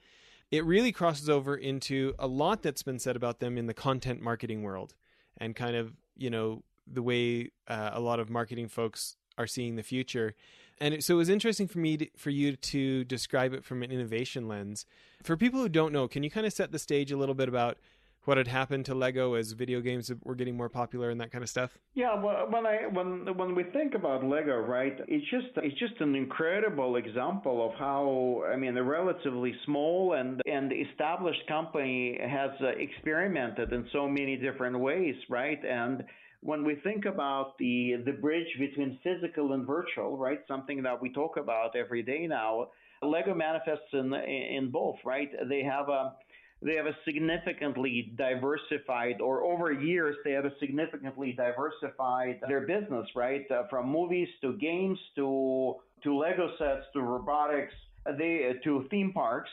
It 0.50 0.64
really 0.64 0.92
crosses 0.92 1.28
over 1.28 1.56
into 1.56 2.14
a 2.18 2.26
lot 2.26 2.62
that's 2.62 2.82
been 2.82 2.98
said 2.98 3.16
about 3.16 3.40
them 3.40 3.58
in 3.58 3.66
the 3.66 3.74
content 3.74 4.22
marketing 4.22 4.62
world 4.62 4.94
and 5.38 5.54
kind 5.54 5.76
of 5.76 5.92
you 6.16 6.30
know 6.30 6.62
the 6.86 7.02
way 7.02 7.50
uh, 7.68 7.90
a 7.92 8.00
lot 8.00 8.20
of 8.20 8.30
marketing 8.30 8.68
folks 8.68 9.16
are 9.36 9.46
seeing 9.46 9.76
the 9.76 9.82
future. 9.82 10.34
And 10.78 10.94
it, 10.94 11.04
so 11.04 11.14
it 11.14 11.18
was 11.18 11.28
interesting 11.28 11.68
for 11.68 11.78
me 11.78 11.96
to, 11.96 12.08
for 12.16 12.30
you 12.30 12.54
to 12.54 13.04
describe 13.04 13.54
it 13.54 13.64
from 13.64 13.82
an 13.82 13.90
innovation 13.90 14.46
lens. 14.46 14.86
For 15.22 15.36
people 15.36 15.60
who 15.60 15.68
don't 15.68 15.92
know 15.92 16.06
can 16.06 16.22
you 16.22 16.30
kind 16.30 16.46
of 16.46 16.52
set 16.52 16.70
the 16.70 16.78
stage 16.78 17.10
a 17.10 17.16
little 17.16 17.34
bit 17.34 17.48
about 17.48 17.78
what 18.26 18.38
had 18.38 18.48
happened 18.48 18.84
to 18.86 18.94
Lego 18.94 19.34
as 19.34 19.52
video 19.52 19.80
games 19.80 20.10
were 20.24 20.34
getting 20.34 20.56
more 20.56 20.68
popular 20.68 21.10
and 21.10 21.20
that 21.20 21.30
kind 21.30 21.42
of 21.42 21.48
stuff? 21.48 21.78
Yeah, 21.94 22.20
well, 22.20 22.46
when 22.50 22.66
I 22.66 22.86
when 22.92 23.36
when 23.36 23.54
we 23.54 23.64
think 23.64 23.94
about 23.94 24.24
Lego, 24.24 24.56
right, 24.56 24.98
it's 25.06 25.30
just 25.30 25.56
it's 25.56 25.78
just 25.78 26.00
an 26.00 26.14
incredible 26.14 26.96
example 26.96 27.66
of 27.66 27.78
how 27.78 28.42
I 28.52 28.56
mean 28.56 28.76
a 28.76 28.82
relatively 28.82 29.54
small 29.64 30.14
and 30.14 30.42
and 30.46 30.72
established 30.72 31.46
company 31.46 32.18
has 32.20 32.50
uh, 32.60 32.68
experimented 32.68 33.72
in 33.72 33.86
so 33.92 34.08
many 34.08 34.36
different 34.36 34.78
ways, 34.78 35.14
right, 35.30 35.64
and 35.64 36.04
when 36.40 36.64
we 36.64 36.76
think 36.76 37.04
about 37.04 37.56
the 37.58 38.02
the 38.04 38.12
bridge 38.12 38.48
between 38.58 38.98
physical 39.04 39.52
and 39.52 39.66
virtual, 39.66 40.16
right, 40.16 40.40
something 40.48 40.82
that 40.82 41.00
we 41.00 41.12
talk 41.12 41.36
about 41.36 41.76
every 41.76 42.02
day 42.02 42.26
now, 42.26 42.68
Lego 43.02 43.34
manifests 43.34 43.92
in 43.92 44.12
in 44.14 44.70
both, 44.70 44.96
right? 45.04 45.30
They 45.48 45.62
have 45.62 45.88
a 45.88 46.14
they 46.62 46.74
have 46.74 46.86
a 46.86 46.96
significantly 47.04 48.12
diversified, 48.16 49.20
or 49.20 49.44
over 49.44 49.72
years, 49.72 50.16
they 50.24 50.32
have 50.32 50.46
a 50.46 50.52
significantly 50.58 51.32
diversified 51.32 52.40
their 52.48 52.62
business, 52.62 53.06
right? 53.14 53.44
Uh, 53.50 53.64
from 53.68 53.88
movies 53.88 54.28
to 54.40 54.54
games 54.54 54.98
to 55.16 55.76
to 56.02 56.16
Lego 56.16 56.50
sets 56.58 56.84
to 56.92 57.00
robotics, 57.00 57.72
uh, 58.06 58.12
they 58.16 58.50
uh, 58.50 58.62
to 58.64 58.86
theme 58.90 59.12
parks 59.12 59.50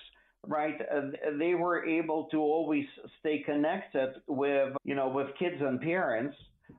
right 0.47 0.81
uh, 0.93 1.01
they 1.39 1.55
were 1.55 1.85
able 1.85 2.25
to 2.25 2.37
always 2.37 2.85
stay 3.19 3.41
connected 3.45 4.09
with 4.27 4.73
you 4.83 4.95
know 4.95 5.07
with 5.07 5.27
kids 5.39 5.55
and 5.61 5.79
parents 5.79 6.35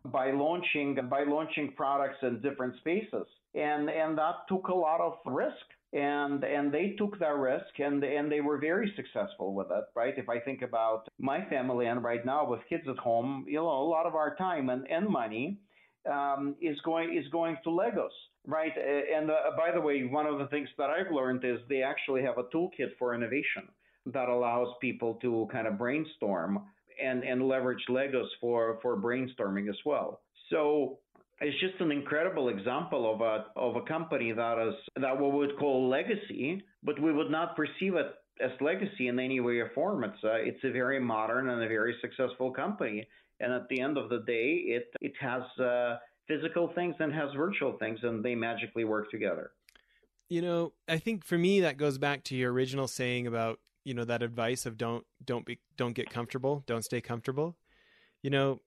by 0.07 0.31
launching 0.33 0.99
by 1.09 1.25
launching 1.25 1.73
products 1.77 2.19
in 2.23 2.41
different 2.41 2.77
spaces 2.79 3.27
and 3.55 3.89
and 3.89 4.19
that 4.19 4.35
took 4.49 4.69
a 4.69 4.75
lot 4.75 5.01
of 5.01 5.15
risk 5.25 5.65
and 5.95 6.43
and 6.45 6.73
they 6.73 6.95
took 6.99 7.19
that 7.19 7.37
risk 7.37 7.79
and 7.79 8.03
and 8.03 8.31
they 8.31 8.41
were 8.41 8.59
very 8.59 8.93
successful 8.97 9.55
with 9.55 9.69
it 9.71 9.85
right? 9.95 10.15
If 10.17 10.29
i 10.29 10.39
think 10.41 10.63
about 10.63 11.09
my 11.19 11.45
family 11.47 11.87
and 11.87 12.03
right 12.03 12.25
now 12.27 12.49
with 12.49 12.61
kids 12.69 12.85
at 12.89 12.99
home 12.99 13.45
you 13.49 13.57
know 13.57 13.69
a 13.69 13.89
lot 13.89 14.05
of 14.07 14.15
our 14.15 14.35
time 14.37 14.69
and, 14.71 14.87
and 14.91 15.09
money 15.09 15.59
um, 16.11 16.57
is 16.61 16.79
going 16.85 17.17
is 17.17 17.27
going 17.31 17.57
to 17.65 17.71
legos 17.71 18.17
right? 18.47 18.73
And 19.17 19.31
uh, 19.31 19.37
by 19.57 19.73
the 19.73 19.81
way 19.81 20.05
one 20.05 20.27
of 20.27 20.39
the 20.39 20.47
things 20.49 20.69
that 20.79 20.91
i've 20.91 21.13
learned 21.13 21.45
is 21.45 21.59
they 21.69 21.83
actually 21.83 22.23
have 22.23 22.39
a 22.39 22.45
toolkit 22.55 22.91
for 22.99 23.15
innovation 23.15 23.65
that 24.07 24.29
allows 24.29 24.69
people 24.81 25.15
to 25.23 25.49
kind 25.51 25.67
of 25.67 25.79
brainstorm 25.79 26.63
and 27.03 27.25
and 27.25 27.47
leverage 27.47 27.85
legos 27.89 28.29
for 28.41 28.79
for 28.83 28.97
brainstorming 28.97 29.69
as 29.69 29.79
well. 29.85 30.21
So 30.51 30.99
it's 31.45 31.61
just 31.61 31.79
an 31.81 31.93
incredible 31.93 32.49
example 32.49 33.13
of 33.13 33.21
a 33.21 33.45
of 33.57 33.77
a 33.77 33.83
company 33.83 34.33
that 34.33 34.69
is 34.69 34.75
that 34.97 35.21
what 35.21 35.33
we 35.33 35.39
would 35.39 35.59
call 35.59 35.89
legacy, 35.89 36.63
but 36.83 37.01
we 37.01 37.13
would 37.13 37.31
not 37.31 37.55
perceive 37.55 37.95
it 37.97 38.07
as 38.41 38.51
legacy 38.61 39.09
in 39.09 39.19
any 39.19 39.41
way 39.41 39.59
or 39.59 39.71
form. 39.75 40.05
It's 40.05 40.25
a, 40.25 40.37
it's 40.37 40.65
a 40.65 40.71
very 40.71 40.99
modern 40.99 41.51
and 41.51 41.63
a 41.63 41.69
very 41.69 41.95
successful 42.01 42.51
company, 42.51 43.07
and 43.41 43.53
at 43.53 43.69
the 43.69 43.81
end 43.81 43.99
of 43.99 44.09
the 44.09 44.21
day, 44.27 44.63
it 44.67 44.87
it 45.03 45.13
has 45.21 45.43
uh, 45.61 45.99
physical 46.27 46.73
things 46.75 46.95
and 46.99 47.13
has 47.13 47.29
virtual 47.37 47.77
things, 47.79 47.99
and 48.03 48.25
they 48.25 48.35
magically 48.35 48.85
work 48.85 49.11
together. 49.11 49.51
You 50.31 50.41
know, 50.41 50.73
I 50.89 50.97
think 50.97 51.25
for 51.25 51.37
me 51.37 51.61
that 51.61 51.77
goes 51.77 51.99
back 51.99 52.25
to 52.25 52.35
your 52.35 52.53
original 52.53 52.89
saying 52.89 53.27
about 53.27 53.61
you 53.85 53.93
know 53.93 54.05
that 54.07 54.23
advice 54.23 54.65
of 54.65 54.79
don't 54.79 55.05
don't 55.23 55.45
be 55.45 55.59
don't 55.77 55.93
get 55.93 56.09
comfortable, 56.09 56.65
don't 56.67 56.85
stay 56.85 57.03
comfortable. 57.03 57.57
You 58.23 58.31
know, 58.31 58.61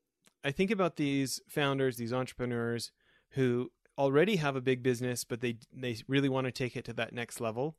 I 0.48 0.52
think 0.52 0.72
about 0.72 0.96
these 0.96 1.42
founders, 1.50 1.98
these 1.98 2.14
entrepreneurs 2.14 2.94
who 3.32 3.70
already 3.98 4.38
have 4.38 4.56
a 4.56 4.62
big 4.62 4.82
business, 4.82 5.26
but 5.26 5.42
they 5.42 5.58
they 5.74 5.98
really 6.08 6.30
want 6.30 6.46
to 6.46 6.54
take 6.54 6.78
it 6.78 6.86
to 6.86 6.94
that 6.94 7.12
next 7.12 7.42
level, 7.42 7.76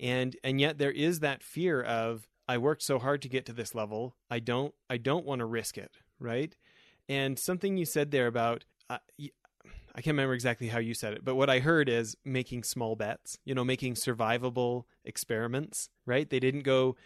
and 0.00 0.34
and 0.42 0.60
yet 0.60 0.78
there 0.78 0.90
is 0.90 1.20
that 1.20 1.44
fear 1.44 1.80
of 1.80 2.26
I 2.48 2.58
worked 2.58 2.82
so 2.82 2.98
hard 2.98 3.22
to 3.22 3.28
get 3.28 3.46
to 3.46 3.52
this 3.52 3.76
level, 3.76 4.16
I 4.28 4.40
don't 4.40 4.74
I 4.90 4.96
don't 4.96 5.24
want 5.24 5.38
to 5.38 5.44
risk 5.44 5.78
it, 5.78 5.98
right? 6.18 6.56
And 7.08 7.38
something 7.38 7.76
you 7.76 7.84
said 7.84 8.10
there 8.10 8.26
about 8.26 8.64
uh, 8.88 8.98
I 9.94 10.02
can't 10.02 10.14
remember 10.14 10.34
exactly 10.34 10.66
how 10.66 10.80
you 10.80 10.94
said 10.94 11.12
it, 11.12 11.24
but 11.24 11.36
what 11.36 11.48
I 11.48 11.60
heard 11.60 11.88
is 11.88 12.16
making 12.24 12.64
small 12.64 12.96
bets, 12.96 13.38
you 13.44 13.54
know, 13.54 13.64
making 13.64 13.94
survivable 13.94 14.82
experiments, 15.04 15.90
right? 16.06 16.28
They 16.28 16.40
didn't 16.40 16.64
go 16.64 16.96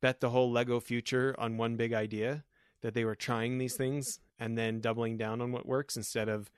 bet 0.00 0.20
the 0.20 0.30
whole 0.30 0.52
Lego 0.52 0.78
future 0.78 1.34
on 1.36 1.56
one 1.56 1.74
big 1.74 1.92
idea, 1.92 2.44
that 2.82 2.94
they 2.94 3.04
were 3.04 3.14
trying 3.14 3.58
these 3.58 3.76
things 3.76 4.20
and 4.42 4.58
then 4.58 4.80
doubling 4.80 5.16
down 5.16 5.40
on 5.40 5.52
what 5.52 5.66
works 5.66 5.96
instead 5.96 6.28
of 6.28 6.50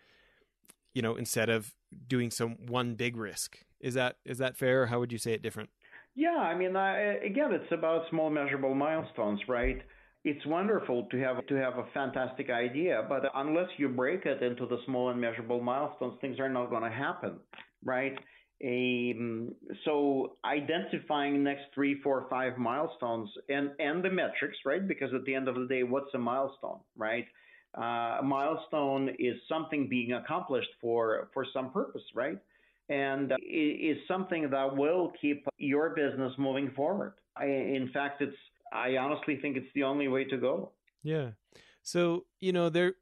you 0.94 1.02
know, 1.02 1.16
instead 1.16 1.50
of 1.50 1.74
doing 2.06 2.30
some 2.30 2.56
one 2.68 2.94
big 2.94 3.16
risk. 3.16 3.58
Is 3.80 3.94
that 3.94 4.16
is 4.24 4.38
that 4.38 4.56
fair 4.56 4.82
or 4.82 4.86
how 4.86 5.00
would 5.00 5.12
you 5.12 5.18
say 5.18 5.32
it 5.32 5.42
different? 5.42 5.70
Yeah, 6.14 6.36
I 6.36 6.56
mean, 6.56 6.76
uh, 6.76 7.14
again, 7.24 7.52
it's 7.52 7.72
about 7.72 8.08
small 8.10 8.30
measurable 8.30 8.74
milestones, 8.74 9.40
right? 9.48 9.82
it's 10.24 10.44
wonderful 10.46 11.06
to 11.10 11.18
have 11.18 11.46
to 11.46 11.54
have 11.54 11.76
a 11.76 11.84
fantastic 11.92 12.48
idea, 12.48 13.04
but 13.08 13.24
unless 13.34 13.68
you 13.76 13.90
break 13.90 14.24
it 14.24 14.42
into 14.42 14.66
the 14.66 14.78
small 14.86 15.10
and 15.10 15.20
measurable 15.20 15.60
milestones, 15.60 16.14
things 16.20 16.40
are 16.40 16.48
not 16.48 16.70
going 16.70 16.82
to 16.82 16.90
happen, 16.90 17.38
right? 17.84 18.18
Um, 18.64 19.54
so 19.84 20.36
identifying 20.42 21.44
next 21.44 21.64
three, 21.74 22.00
four, 22.02 22.26
five 22.30 22.56
milestones 22.56 23.28
and 23.50 23.72
and 23.78 24.02
the 24.02 24.08
metrics, 24.08 24.56
right? 24.64 24.86
Because 24.86 25.12
at 25.14 25.24
the 25.24 25.34
end 25.34 25.48
of 25.48 25.56
the 25.56 25.66
day, 25.66 25.82
what's 25.82 26.14
a 26.14 26.18
milestone, 26.18 26.80
right? 26.96 27.26
Uh, 27.76 28.18
a 28.20 28.22
milestone 28.22 29.10
is 29.18 29.34
something 29.48 29.88
being 29.88 30.12
accomplished 30.12 30.70
for 30.80 31.28
for 31.34 31.44
some 31.52 31.70
purpose, 31.70 32.02
right? 32.14 32.38
And 32.88 33.32
is 33.50 33.96
something 34.06 34.50
that 34.50 34.76
will 34.76 35.12
keep 35.20 35.46
your 35.58 35.90
business 35.90 36.32
moving 36.38 36.70
forward. 36.76 37.14
I, 37.36 37.46
in 37.46 37.90
fact, 37.92 38.22
it's 38.22 38.36
I 38.72 38.96
honestly 38.96 39.38
think 39.40 39.56
it's 39.56 39.72
the 39.74 39.84
only 39.84 40.08
way 40.08 40.24
to 40.24 40.36
go. 40.36 40.72
Yeah. 41.02 41.30
So, 41.82 42.26
you 42.40 42.52
know, 42.52 42.68
there 42.68 42.94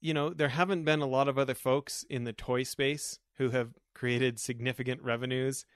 you 0.00 0.14
know, 0.14 0.30
there 0.30 0.48
haven't 0.48 0.84
been 0.84 1.00
a 1.00 1.06
lot 1.06 1.28
of 1.28 1.38
other 1.38 1.54
folks 1.54 2.04
in 2.08 2.24
the 2.24 2.32
toy 2.32 2.62
space 2.62 3.18
who 3.34 3.50
have 3.50 3.74
created 3.94 4.38
significant 4.38 5.02
revenues 5.02 5.66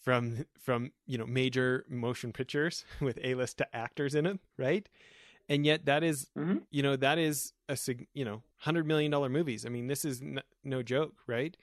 from 0.00 0.44
from, 0.60 0.92
you 1.06 1.18
know, 1.18 1.26
major 1.26 1.84
motion 1.88 2.32
pictures 2.32 2.84
with 3.00 3.18
A-list 3.22 3.58
to 3.58 3.76
actors 3.76 4.14
in 4.14 4.26
it, 4.26 4.40
right? 4.58 4.88
And 5.48 5.66
yet 5.66 5.84
that 5.86 6.02
is, 6.02 6.28
mm-hmm. 6.38 6.58
you 6.70 6.82
know, 6.82 6.96
that 6.96 7.18
is 7.18 7.52
a 7.68 7.76
you 8.14 8.24
know, 8.24 8.42
100 8.62 8.86
million 8.86 9.10
dollar 9.10 9.28
movies. 9.28 9.66
I 9.66 9.68
mean, 9.68 9.88
this 9.88 10.04
is 10.04 10.22
n- 10.22 10.42
no 10.62 10.82
joke, 10.82 11.14
right? 11.26 11.56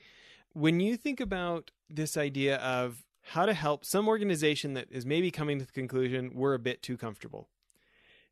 When 0.53 0.79
you 0.79 0.97
think 0.97 1.19
about 1.19 1.71
this 1.89 2.17
idea 2.17 2.57
of 2.57 3.03
how 3.21 3.45
to 3.45 3.53
help 3.53 3.85
some 3.85 4.07
organization 4.07 4.73
that 4.73 4.87
is 4.89 5.05
maybe 5.05 5.31
coming 5.31 5.59
to 5.59 5.65
the 5.65 5.71
conclusion 5.71 6.31
we're 6.33 6.53
a 6.53 6.59
bit 6.59 6.81
too 6.81 6.97
comfortable. 6.97 7.49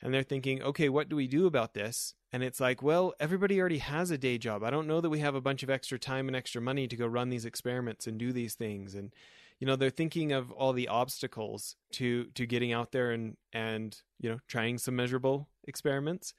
And 0.02 0.14
they're 0.14 0.24
thinking, 0.24 0.62
okay, 0.62 0.88
what 0.88 1.10
do 1.10 1.16
we 1.16 1.28
do 1.28 1.46
about 1.46 1.74
this? 1.74 2.16
And 2.32 2.42
it's 2.42 2.60
like, 2.60 2.82
well, 2.82 3.14
everybody 3.20 3.60
already 3.60 3.80
has 3.80 4.12
a 4.12 4.18
day 4.18 4.38
job. 4.38 4.64
I 4.64 4.70
don't 4.70 4.88
know 4.88 5.02
that 5.02 5.10
we 5.10 5.20
have 5.20 5.36
a 5.36 5.42
bunch 5.42 5.62
of 5.62 5.70
extra 5.70 6.00
time 6.00 6.28
and 6.28 6.36
extra 6.36 6.62
money 6.62 6.88
to 6.88 6.96
go 6.96 7.06
run 7.06 7.30
these 7.30 7.46
experiments 7.46 8.08
and 8.08 8.18
do 8.18 8.32
these 8.32 8.56
things. 8.56 8.96
And 8.96 9.12
you 9.60 9.68
know, 9.68 9.76
they're 9.76 9.90
thinking 9.90 10.32
of 10.32 10.52
all 10.52 10.74
the 10.74 10.88
obstacles 10.88 11.76
to 11.94 12.26
to 12.36 12.46
getting 12.46 12.72
out 12.74 12.92
there 12.92 13.12
and 13.12 13.38
and 13.54 14.02
you 14.20 14.30
know, 14.30 14.40
trying 14.48 14.78
some 14.78 14.96
measurable 14.96 15.50
experiments. 15.68 16.34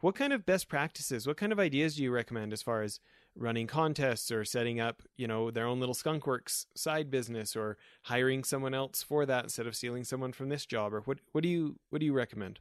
What 0.00 0.14
kind 0.14 0.32
of 0.32 0.44
best 0.44 0.68
practices, 0.68 1.26
what 1.26 1.36
kind 1.36 1.52
of 1.52 1.58
ideas 1.58 1.96
do 1.96 2.02
you 2.02 2.10
recommend 2.10 2.52
as 2.52 2.62
far 2.62 2.82
as 2.82 3.00
running 3.36 3.66
contests 3.66 4.30
or 4.30 4.44
setting 4.44 4.78
up, 4.78 5.02
you 5.16 5.26
know, 5.26 5.50
their 5.50 5.66
own 5.66 5.80
little 5.80 5.94
skunkworks 5.94 6.66
side 6.74 7.10
business 7.10 7.56
or 7.56 7.76
hiring 8.02 8.44
someone 8.44 8.74
else 8.74 9.02
for 9.02 9.26
that 9.26 9.44
instead 9.44 9.66
of 9.66 9.74
stealing 9.74 10.04
someone 10.04 10.32
from 10.32 10.50
this 10.50 10.66
job 10.66 10.92
or 10.92 11.00
what 11.00 11.18
what 11.32 11.42
do 11.42 11.48
you 11.48 11.76
what 11.90 12.00
do 12.00 12.06
you 12.06 12.12
recommend? 12.12 12.60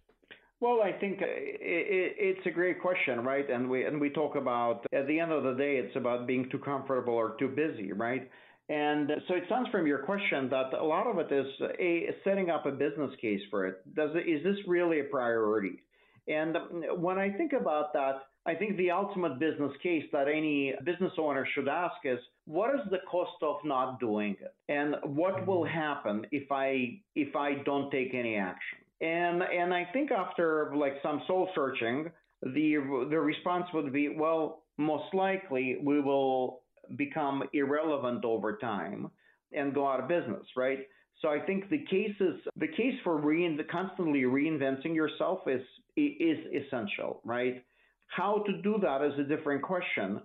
Well, 0.59 0.81
I 0.81 0.93
think 0.93 1.21
uh, 1.21 1.25
it's 1.27 2.45
a 2.45 2.49
great 2.49 2.81
question, 2.81 3.21
right? 3.25 3.49
And 3.49 3.69
we 3.69 3.83
and 3.85 3.99
we 3.99 4.09
talk 4.09 4.35
about 4.35 4.85
at 4.93 5.07
the 5.07 5.19
end 5.19 5.31
of 5.31 5.43
the 5.43 5.53
day, 5.53 5.75
it's 5.75 5.95
about 5.97 6.25
being 6.25 6.49
too 6.49 6.59
comfortable 6.59 7.13
or 7.13 7.35
too 7.37 7.49
busy, 7.49 7.91
right? 7.91 8.29
And 8.69 9.11
so 9.27 9.35
it 9.35 9.43
sounds 9.49 9.67
from 9.69 9.85
your 9.85 9.99
question 9.99 10.49
that 10.49 10.73
a 10.73 10.83
lot 10.83 11.05
of 11.07 11.19
it 11.19 11.31
is 11.31 11.47
a 11.79 12.09
setting 12.23 12.49
up 12.49 12.65
a 12.65 12.71
business 12.71 13.11
case 13.19 13.41
for 13.49 13.67
it. 13.67 13.95
Does 13.95 14.11
it, 14.15 14.29
is 14.29 14.43
this 14.43 14.57
really 14.67 15.01
a 15.01 15.05
priority? 15.05 15.83
And 16.27 16.57
when 16.97 17.17
I 17.17 17.29
think 17.31 17.51
about 17.53 17.91
that, 17.93 18.23
I 18.45 18.55
think 18.55 18.77
the 18.77 18.91
ultimate 18.91 19.39
business 19.39 19.71
case 19.81 20.03
that 20.11 20.27
any 20.27 20.73
business 20.85 21.13
owner 21.17 21.47
should 21.53 21.67
ask 21.67 21.95
is 22.03 22.19
what 22.45 22.75
is 22.75 22.81
the 22.91 22.99
cost 23.09 23.41
of 23.41 23.57
not 23.63 23.99
doing 23.99 24.35
it? 24.41 24.53
And 24.69 24.95
what 25.03 25.45
will 25.47 25.63
mm-hmm. 25.63 25.79
happen 25.79 26.25
if 26.31 26.51
I 26.51 26.99
if 27.15 27.35
I 27.35 27.55
don't 27.65 27.89
take 27.89 28.13
any 28.13 28.35
action? 28.35 28.79
And 28.99 29.43
and 29.43 29.73
I 29.73 29.87
think 29.93 30.11
after 30.11 30.73
like 30.75 30.95
some 31.01 31.21
soul 31.25 31.49
searching, 31.55 32.11
the 32.41 33.07
the 33.09 33.19
response 33.19 33.65
would 33.73 33.93
be, 33.93 34.09
well, 34.09 34.63
most 34.77 35.13
likely 35.13 35.77
we 35.81 36.01
will 36.01 36.62
become 36.97 37.43
irrelevant 37.53 38.25
over 38.25 38.57
time 38.57 39.09
and 39.51 39.73
go 39.73 39.87
out 39.87 39.99
of 39.99 40.07
business, 40.07 40.45
right? 40.55 40.79
So 41.21 41.29
I 41.29 41.39
think 41.39 41.69
the 41.69 41.85
case 41.89 42.15
is 42.19 42.35
the 42.57 42.67
case 42.67 42.95
for 43.03 43.17
rein, 43.17 43.59
constantly 43.71 44.23
reinventing 44.23 44.95
yourself 44.95 45.39
is 45.47 45.61
is 45.95 46.37
essential, 46.53 47.21
right? 47.23 47.63
How 48.07 48.43
to 48.45 48.61
do 48.61 48.77
that 48.81 49.01
is 49.03 49.17
a 49.19 49.23
different 49.23 49.61
question. 49.61 50.21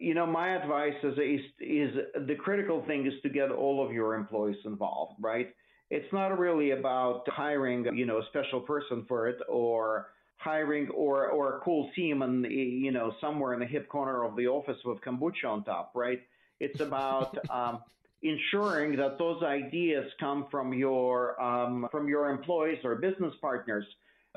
You 0.00 0.14
know, 0.14 0.26
my 0.26 0.56
advice 0.56 0.94
is, 1.02 1.14
is, 1.18 1.40
is 1.60 1.90
the 2.26 2.34
critical 2.34 2.84
thing 2.86 3.06
is 3.06 3.12
to 3.22 3.28
get 3.28 3.50
all 3.50 3.84
of 3.84 3.92
your 3.92 4.14
employees 4.14 4.56
involved, 4.64 5.14
right? 5.20 5.48
It's 5.90 6.10
not 6.12 6.38
really 6.38 6.70
about 6.70 7.22
hiring, 7.28 7.86
you 7.94 8.06
know, 8.06 8.18
a 8.18 8.26
special 8.28 8.60
person 8.60 9.04
for 9.06 9.28
it 9.28 9.38
or 9.48 10.08
hiring 10.42 10.88
or 10.90 11.28
or 11.28 11.56
a 11.56 11.60
cool 11.60 11.90
team 11.94 12.22
and 12.22 12.44
you 12.50 12.92
know 12.92 13.14
somewhere 13.20 13.54
in 13.54 13.60
the 13.60 13.66
hip 13.66 13.88
corner 13.88 14.24
of 14.24 14.36
the 14.36 14.46
office 14.46 14.78
with 14.84 15.00
kombucha 15.00 15.44
on 15.46 15.64
top, 15.64 15.92
right? 15.94 16.20
It's 16.60 16.80
about 16.80 17.38
um, 17.50 17.80
ensuring 18.22 18.96
that 18.96 19.18
those 19.18 19.42
ideas 19.42 20.10
come 20.20 20.46
from 20.50 20.72
your 20.72 21.40
um, 21.40 21.88
from 21.90 22.08
your 22.08 22.30
employees 22.30 22.78
or 22.84 22.96
business 22.96 23.34
partners 23.40 23.86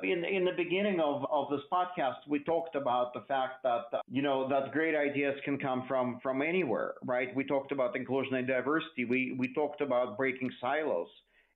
in, 0.03 0.25
in 0.25 0.43
the 0.43 0.51
beginning 0.51 1.00
of, 1.00 1.25
of 1.31 1.50
this 1.50 1.62
podcast, 1.71 2.15
we 2.27 2.39
talked 2.39 2.75
about 2.75 3.13
the 3.13 3.21
fact 3.21 3.63
that, 3.63 3.85
you 4.12 4.21
know, 4.21 4.47
that 4.50 4.71
great 4.74 4.95
ideas 4.95 5.35
can 5.45 5.57
come 5.57 5.85
from, 5.88 6.19
from 6.21 6.41
anywhere, 6.41 6.95
right? 7.05 7.33
We 7.33 7.45
talked 7.45 7.71
about 7.71 7.95
inclusion 7.95 8.35
and 8.35 8.45
diversity. 8.45 9.05
We, 9.05 9.35
we 9.38 9.53
talked 9.53 9.81
about 9.81 10.17
breaking 10.17 10.51
silos. 10.59 11.07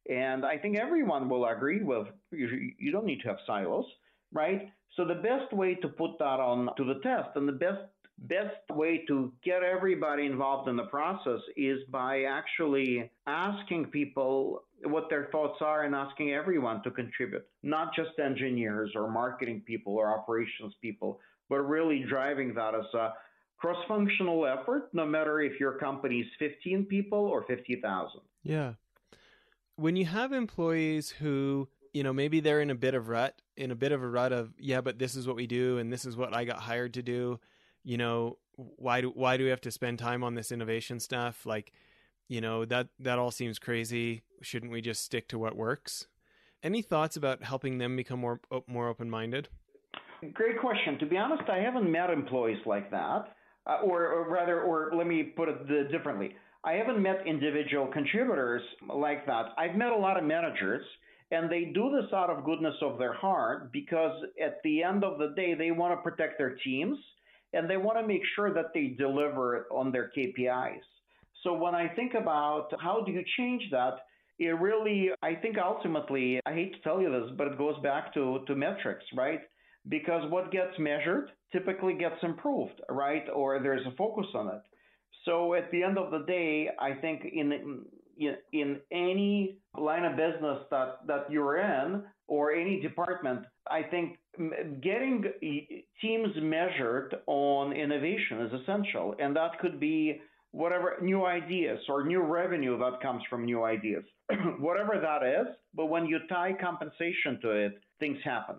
And 0.09 0.45
I 0.45 0.57
think 0.57 0.77
everyone 0.77 1.27
will 1.27 1.45
agree 1.45 1.83
with 1.83 2.07
you, 2.31 2.71
you 2.79 2.91
don't 2.91 3.05
need 3.05 3.21
to 3.21 3.27
have 3.27 3.37
silos, 3.45 3.85
right? 4.33 4.71
So 4.95 5.05
the 5.05 5.15
best 5.15 5.53
way 5.53 5.75
to 5.75 5.87
put 5.87 6.17
that 6.19 6.39
on 6.39 6.69
to 6.77 6.83
the 6.83 6.99
test 7.01 7.29
and 7.35 7.47
the 7.47 7.53
best 7.53 7.81
best 8.23 8.69
way 8.71 9.03
to 9.07 9.31
get 9.43 9.63
everybody 9.63 10.25
involved 10.25 10.67
in 10.67 10.75
the 10.75 10.83
process 10.83 11.39
is 11.55 11.79
by 11.89 12.23
actually 12.23 13.09
asking 13.27 13.85
people 13.85 14.63
what 14.83 15.09
their 15.09 15.29
thoughts 15.31 15.57
are 15.61 15.83
and 15.83 15.95
asking 15.95 16.31
everyone 16.33 16.81
to 16.83 16.91
contribute, 16.91 17.45
not 17.63 17.95
just 17.95 18.19
engineers 18.19 18.91
or 18.95 19.09
marketing 19.09 19.61
people 19.65 19.95
or 19.95 20.13
operations 20.13 20.73
people, 20.81 21.19
but 21.49 21.59
really 21.59 22.05
driving 22.09 22.53
that 22.53 22.75
as 22.75 22.85
a 22.93 23.13
cross 23.57 23.77
functional 23.87 24.45
effort, 24.45 24.89
no 24.93 25.05
matter 25.05 25.41
if 25.41 25.59
your 25.59 25.73
company 25.73 26.19
is 26.19 26.27
15 26.39 26.85
people 26.85 27.19
or 27.19 27.43
50,000. 27.45 28.21
Yeah. 28.43 28.73
When 29.75 29.95
you 29.95 30.05
have 30.05 30.31
employees 30.31 31.09
who, 31.09 31.67
you 31.93 32.03
know, 32.03 32.13
maybe 32.13 32.39
they're 32.39 32.61
in 32.61 32.69
a 32.69 32.75
bit 32.75 32.93
of 32.93 33.09
rut, 33.09 33.35
in 33.59 33.71
a 33.71 33.75
bit 33.75 33.91
of 33.91 34.01
a 34.01 34.07
rut 34.07 34.31
of, 34.31 34.53
yeah, 34.57 34.81
but 34.81 34.97
this 34.97 35.15
is 35.15 35.27
what 35.27 35.35
we 35.35 35.45
do 35.45 35.77
and 35.77 35.93
this 35.93 36.05
is 36.05 36.17
what 36.17 36.33
I 36.33 36.45
got 36.45 36.59
hired 36.59 36.95
to 36.95 37.03
do 37.03 37.39
you 37.83 37.97
know, 37.97 38.37
why 38.55 39.01
do 39.01 39.09
why 39.09 39.37
do 39.37 39.43
we 39.43 39.49
have 39.49 39.61
to 39.61 39.71
spend 39.71 39.99
time 39.99 40.23
on 40.23 40.35
this 40.35 40.51
innovation 40.51 40.99
stuff? 40.99 41.45
Like, 41.45 41.71
you 42.27 42.41
know, 42.41 42.65
that 42.65 42.89
that 42.99 43.19
all 43.19 43.31
seems 43.31 43.59
crazy. 43.59 44.23
Shouldn't 44.41 44.71
we 44.71 44.81
just 44.81 45.03
stick 45.03 45.27
to 45.29 45.39
what 45.39 45.55
works? 45.55 46.07
Any 46.61 46.81
thoughts 46.81 47.15
about 47.15 47.43
helping 47.43 47.77
them 47.77 47.95
become 47.95 48.19
more 48.19 48.41
more 48.67 48.89
open 48.89 49.09
minded? 49.09 49.49
Great 50.33 50.59
question. 50.59 50.99
To 50.99 51.05
be 51.05 51.17
honest, 51.17 51.49
I 51.49 51.59
haven't 51.59 51.89
met 51.89 52.09
employees 52.09 52.59
like 52.65 52.91
that, 52.91 53.33
uh, 53.65 53.77
or, 53.85 54.05
or 54.07 54.29
rather, 54.29 54.61
or 54.61 54.91
let 54.93 55.07
me 55.07 55.23
put 55.23 55.47
it 55.47 55.89
differently. 55.89 56.35
I 56.65 56.73
haven't 56.73 57.01
met 57.01 57.25
individual 57.25 57.87
contributors 57.87 58.61
like 58.93 59.25
that. 59.27 59.53
I've 59.57 59.77
met 59.77 59.93
a 59.93 59.95
lot 59.95 60.17
of 60.17 60.25
managers, 60.25 60.83
and 61.31 61.49
they 61.49 61.65
do 61.65 61.91
this 61.91 62.11
out 62.13 62.29
of 62.29 62.43
goodness 62.43 62.75
of 62.81 62.97
their 62.97 63.13
heart 63.13 63.71
because 63.71 64.23
at 64.43 64.59
the 64.63 64.83
end 64.83 65.03
of 65.03 65.19
the 65.19 65.33
day, 65.35 65.53
they 65.53 65.71
want 65.71 65.93
to 65.97 66.09
protect 66.09 66.37
their 66.37 66.55
teams 66.63 66.97
and 67.53 67.69
they 67.69 67.77
want 67.77 67.97
to 67.99 68.07
make 68.07 68.21
sure 68.35 68.53
that 68.53 68.73
they 68.73 68.95
deliver 68.97 69.67
on 69.71 69.91
their 69.91 70.11
KPIs. 70.17 70.81
So 71.43 71.53
when 71.53 71.75
I 71.75 71.87
think 71.95 72.13
about 72.15 72.69
how 72.81 73.01
do 73.05 73.11
you 73.11 73.23
change 73.37 73.63
that, 73.71 73.99
it 74.39 74.49
really, 74.59 75.09
I 75.21 75.35
think 75.35 75.57
ultimately, 75.57 76.39
I 76.45 76.53
hate 76.53 76.73
to 76.73 76.81
tell 76.81 77.01
you 77.01 77.11
this, 77.11 77.31
but 77.37 77.47
it 77.47 77.57
goes 77.57 77.75
back 77.83 78.13
to, 78.13 78.39
to 78.47 78.55
metrics, 78.55 79.05
right? 79.15 79.41
Because 79.87 80.29
what 80.31 80.51
gets 80.51 80.77
measured 80.79 81.31
typically 81.51 81.93
gets 81.93 82.15
improved, 82.23 82.81
right? 82.89 83.23
Or 83.33 83.59
there's 83.61 83.85
a 83.85 83.95
focus 83.95 84.27
on 84.33 84.47
it. 84.47 84.61
So 85.25 85.53
at 85.53 85.69
the 85.71 85.83
end 85.83 85.97
of 85.97 86.11
the 86.11 86.25
day, 86.25 86.69
I 86.79 86.93
think 86.93 87.23
in 87.25 87.85
in 88.51 88.79
any 88.91 89.57
line 89.77 90.05
of 90.05 90.17
business 90.17 90.59
that, 90.71 90.99
that 91.07 91.31
you're 91.31 91.57
in 91.57 92.03
or 92.27 92.51
any 92.51 92.79
department, 92.81 93.45
I 93.69 93.83
think 93.83 94.17
getting 94.81 95.25
teams 96.01 96.29
measured 96.41 97.15
on 97.27 97.73
innovation 97.73 98.41
is 98.41 98.61
essential. 98.61 99.15
And 99.19 99.35
that 99.35 99.59
could 99.59 99.79
be 99.79 100.21
whatever 100.51 100.97
new 101.01 101.25
ideas 101.25 101.79
or 101.87 102.03
new 102.05 102.21
revenue 102.21 102.77
that 102.79 103.01
comes 103.01 103.23
from 103.29 103.45
new 103.45 103.63
ideas, 103.63 104.03
whatever 104.59 104.99
that 105.01 105.23
is. 105.23 105.47
But 105.73 105.87
when 105.87 106.05
you 106.05 106.19
tie 106.27 106.53
compensation 106.59 107.39
to 107.41 107.51
it, 107.51 107.81
things 107.99 108.17
happen. 108.23 108.55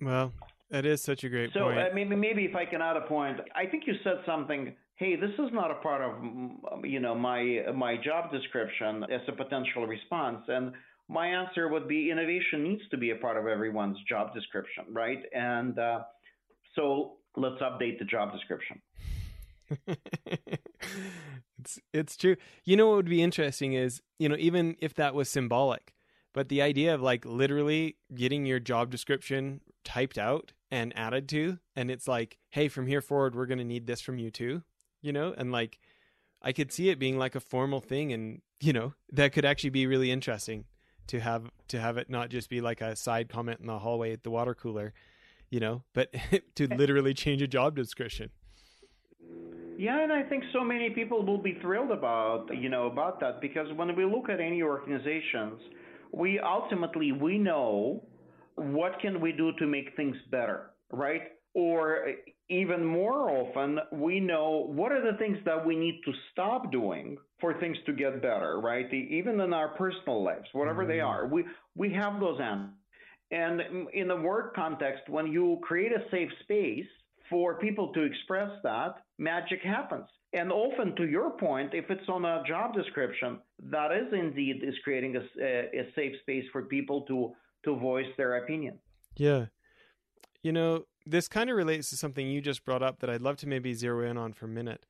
Well, 0.00 0.32
that 0.70 0.86
is 0.86 1.02
such 1.02 1.22
a 1.22 1.28
great 1.28 1.52
so, 1.52 1.60
point. 1.60 1.78
So 1.78 1.90
uh, 1.90 1.94
maybe 1.94 2.16
maybe 2.16 2.44
if 2.44 2.56
I 2.56 2.64
can 2.64 2.80
add 2.80 2.96
a 2.96 3.02
point, 3.02 3.38
I 3.54 3.66
think 3.66 3.84
you 3.86 3.94
said 4.02 4.16
something. 4.26 4.74
Hey, 5.02 5.16
this 5.16 5.32
is 5.32 5.52
not 5.52 5.72
a 5.72 5.82
part 5.82 6.00
of 6.00 6.84
you 6.84 7.00
know 7.00 7.12
my 7.12 7.62
my 7.74 7.96
job 7.96 8.30
description 8.30 9.02
as 9.12 9.20
a 9.26 9.32
potential 9.32 9.84
response, 9.84 10.44
and 10.46 10.74
my 11.08 11.26
answer 11.26 11.68
would 11.68 11.88
be 11.88 12.08
innovation 12.08 12.62
needs 12.62 12.82
to 12.92 12.96
be 12.96 13.10
a 13.10 13.16
part 13.16 13.36
of 13.36 13.48
everyone's 13.48 13.96
job 14.08 14.32
description, 14.32 14.84
right? 14.92 15.18
And 15.34 15.76
uh, 15.76 16.02
so 16.76 17.14
let's 17.36 17.60
update 17.60 17.98
the 17.98 18.04
job 18.04 18.30
description. 18.30 18.80
it's 21.58 21.80
it's 21.92 22.16
true. 22.16 22.36
You 22.64 22.76
know 22.76 22.86
what 22.86 22.94
would 22.94 23.10
be 23.10 23.24
interesting 23.24 23.72
is, 23.72 24.02
you 24.20 24.28
know, 24.28 24.36
even 24.38 24.76
if 24.78 24.94
that 24.94 25.16
was 25.16 25.28
symbolic, 25.28 25.94
but 26.32 26.48
the 26.48 26.62
idea 26.62 26.94
of 26.94 27.02
like 27.02 27.24
literally 27.24 27.96
getting 28.14 28.46
your 28.46 28.60
job 28.60 28.88
description 28.88 29.62
typed 29.82 30.16
out 30.16 30.52
and 30.70 30.96
added 30.96 31.28
to 31.30 31.58
and 31.74 31.90
it's 31.90 32.06
like, 32.06 32.38
"Hey, 32.50 32.68
from 32.68 32.86
here 32.86 33.00
forward 33.00 33.34
we're 33.34 33.46
going 33.46 33.58
to 33.58 33.64
need 33.64 33.88
this 33.88 34.00
from 34.00 34.20
you 34.20 34.30
too." 34.30 34.62
You 35.02 35.12
know? 35.12 35.34
And 35.36 35.52
like 35.52 35.78
I 36.40 36.52
could 36.52 36.72
see 36.72 36.88
it 36.88 36.98
being 36.98 37.18
like 37.18 37.34
a 37.34 37.40
formal 37.40 37.80
thing 37.80 38.12
and, 38.12 38.40
you 38.60 38.72
know, 38.72 38.94
that 39.12 39.32
could 39.32 39.44
actually 39.44 39.70
be 39.70 39.86
really 39.86 40.10
interesting 40.10 40.64
to 41.08 41.20
have 41.20 41.50
to 41.68 41.80
have 41.80 41.96
it 41.98 42.08
not 42.08 42.30
just 42.30 42.48
be 42.48 42.60
like 42.60 42.80
a 42.80 42.96
side 42.96 43.28
comment 43.28 43.60
in 43.60 43.66
the 43.66 43.78
hallway 43.78 44.12
at 44.12 44.22
the 44.22 44.30
water 44.30 44.54
cooler, 44.54 44.92
you 45.50 45.60
know, 45.60 45.82
but 45.94 46.12
to 46.54 46.64
eh. 46.64 46.76
literally 46.76 47.14
change 47.14 47.42
a 47.42 47.46
job 47.46 47.76
description. 47.76 48.30
Yeah, 49.78 50.02
and 50.02 50.12
I 50.12 50.22
think 50.22 50.44
so 50.52 50.62
many 50.62 50.90
people 50.90 51.24
will 51.24 51.42
be 51.42 51.58
thrilled 51.60 51.90
about 51.90 52.46
you 52.54 52.68
know 52.68 52.86
about 52.86 53.20
that 53.20 53.40
because 53.40 53.66
when 53.74 53.94
we 53.96 54.04
look 54.04 54.28
at 54.28 54.40
any 54.40 54.62
organizations, 54.62 55.60
we 56.12 56.38
ultimately 56.38 57.12
we 57.12 57.38
know 57.38 58.04
what 58.56 59.00
can 59.00 59.20
we 59.20 59.32
do 59.32 59.52
to 59.58 59.66
make 59.66 59.96
things 59.96 60.16
better, 60.30 60.70
right? 60.92 61.22
Or 61.54 62.08
eh, 62.08 62.12
even 62.52 62.84
more 62.84 63.30
often, 63.30 63.78
we 63.92 64.20
know 64.20 64.66
what 64.68 64.92
are 64.92 65.10
the 65.10 65.18
things 65.18 65.38
that 65.44 65.64
we 65.64 65.74
need 65.76 66.00
to 66.04 66.12
stop 66.30 66.70
doing 66.70 67.16
for 67.40 67.58
things 67.58 67.76
to 67.86 67.92
get 67.92 68.22
better, 68.22 68.60
right? 68.60 68.92
Even 68.92 69.40
in 69.40 69.52
our 69.52 69.68
personal 69.68 70.22
lives, 70.22 70.48
whatever 70.52 70.82
mm-hmm. 70.82 70.92
they 70.92 71.00
are, 71.00 71.26
we 71.26 71.44
we 71.74 71.92
have 71.92 72.20
those 72.20 72.40
answers. 72.40 72.76
And 73.30 73.62
in 73.94 74.08
the 74.08 74.16
work 74.16 74.54
context, 74.54 75.08
when 75.08 75.26
you 75.26 75.58
create 75.62 75.92
a 75.92 76.04
safe 76.10 76.28
space 76.42 76.86
for 77.30 77.58
people 77.58 77.92
to 77.94 78.02
express 78.02 78.50
that, 78.62 78.96
magic 79.18 79.62
happens. 79.62 80.06
And 80.34 80.52
often, 80.52 80.94
to 80.96 81.06
your 81.06 81.30
point, 81.30 81.70
if 81.72 81.90
it's 81.90 82.08
on 82.08 82.24
a 82.24 82.42
job 82.46 82.74
description, 82.74 83.38
that 83.70 83.90
is 83.92 84.12
indeed 84.12 84.62
is 84.62 84.74
creating 84.84 85.16
a, 85.16 85.20
a 85.40 85.84
safe 85.94 86.14
space 86.22 86.44
for 86.52 86.62
people 86.62 87.02
to 87.02 87.32
to 87.64 87.76
voice 87.76 88.12
their 88.16 88.44
opinion. 88.44 88.78
Yeah, 89.16 89.46
you 90.42 90.52
know, 90.52 90.84
this 91.06 91.28
kind 91.28 91.50
of 91.50 91.56
relates 91.56 91.90
to 91.90 91.96
something 91.96 92.26
you 92.26 92.40
just 92.40 92.64
brought 92.64 92.82
up 92.82 93.00
that 93.00 93.10
I'd 93.10 93.22
love 93.22 93.36
to 93.38 93.48
maybe 93.48 93.74
zero 93.74 94.08
in 94.08 94.16
on 94.16 94.32
for 94.32 94.46
a 94.46 94.48
minute. 94.48 94.86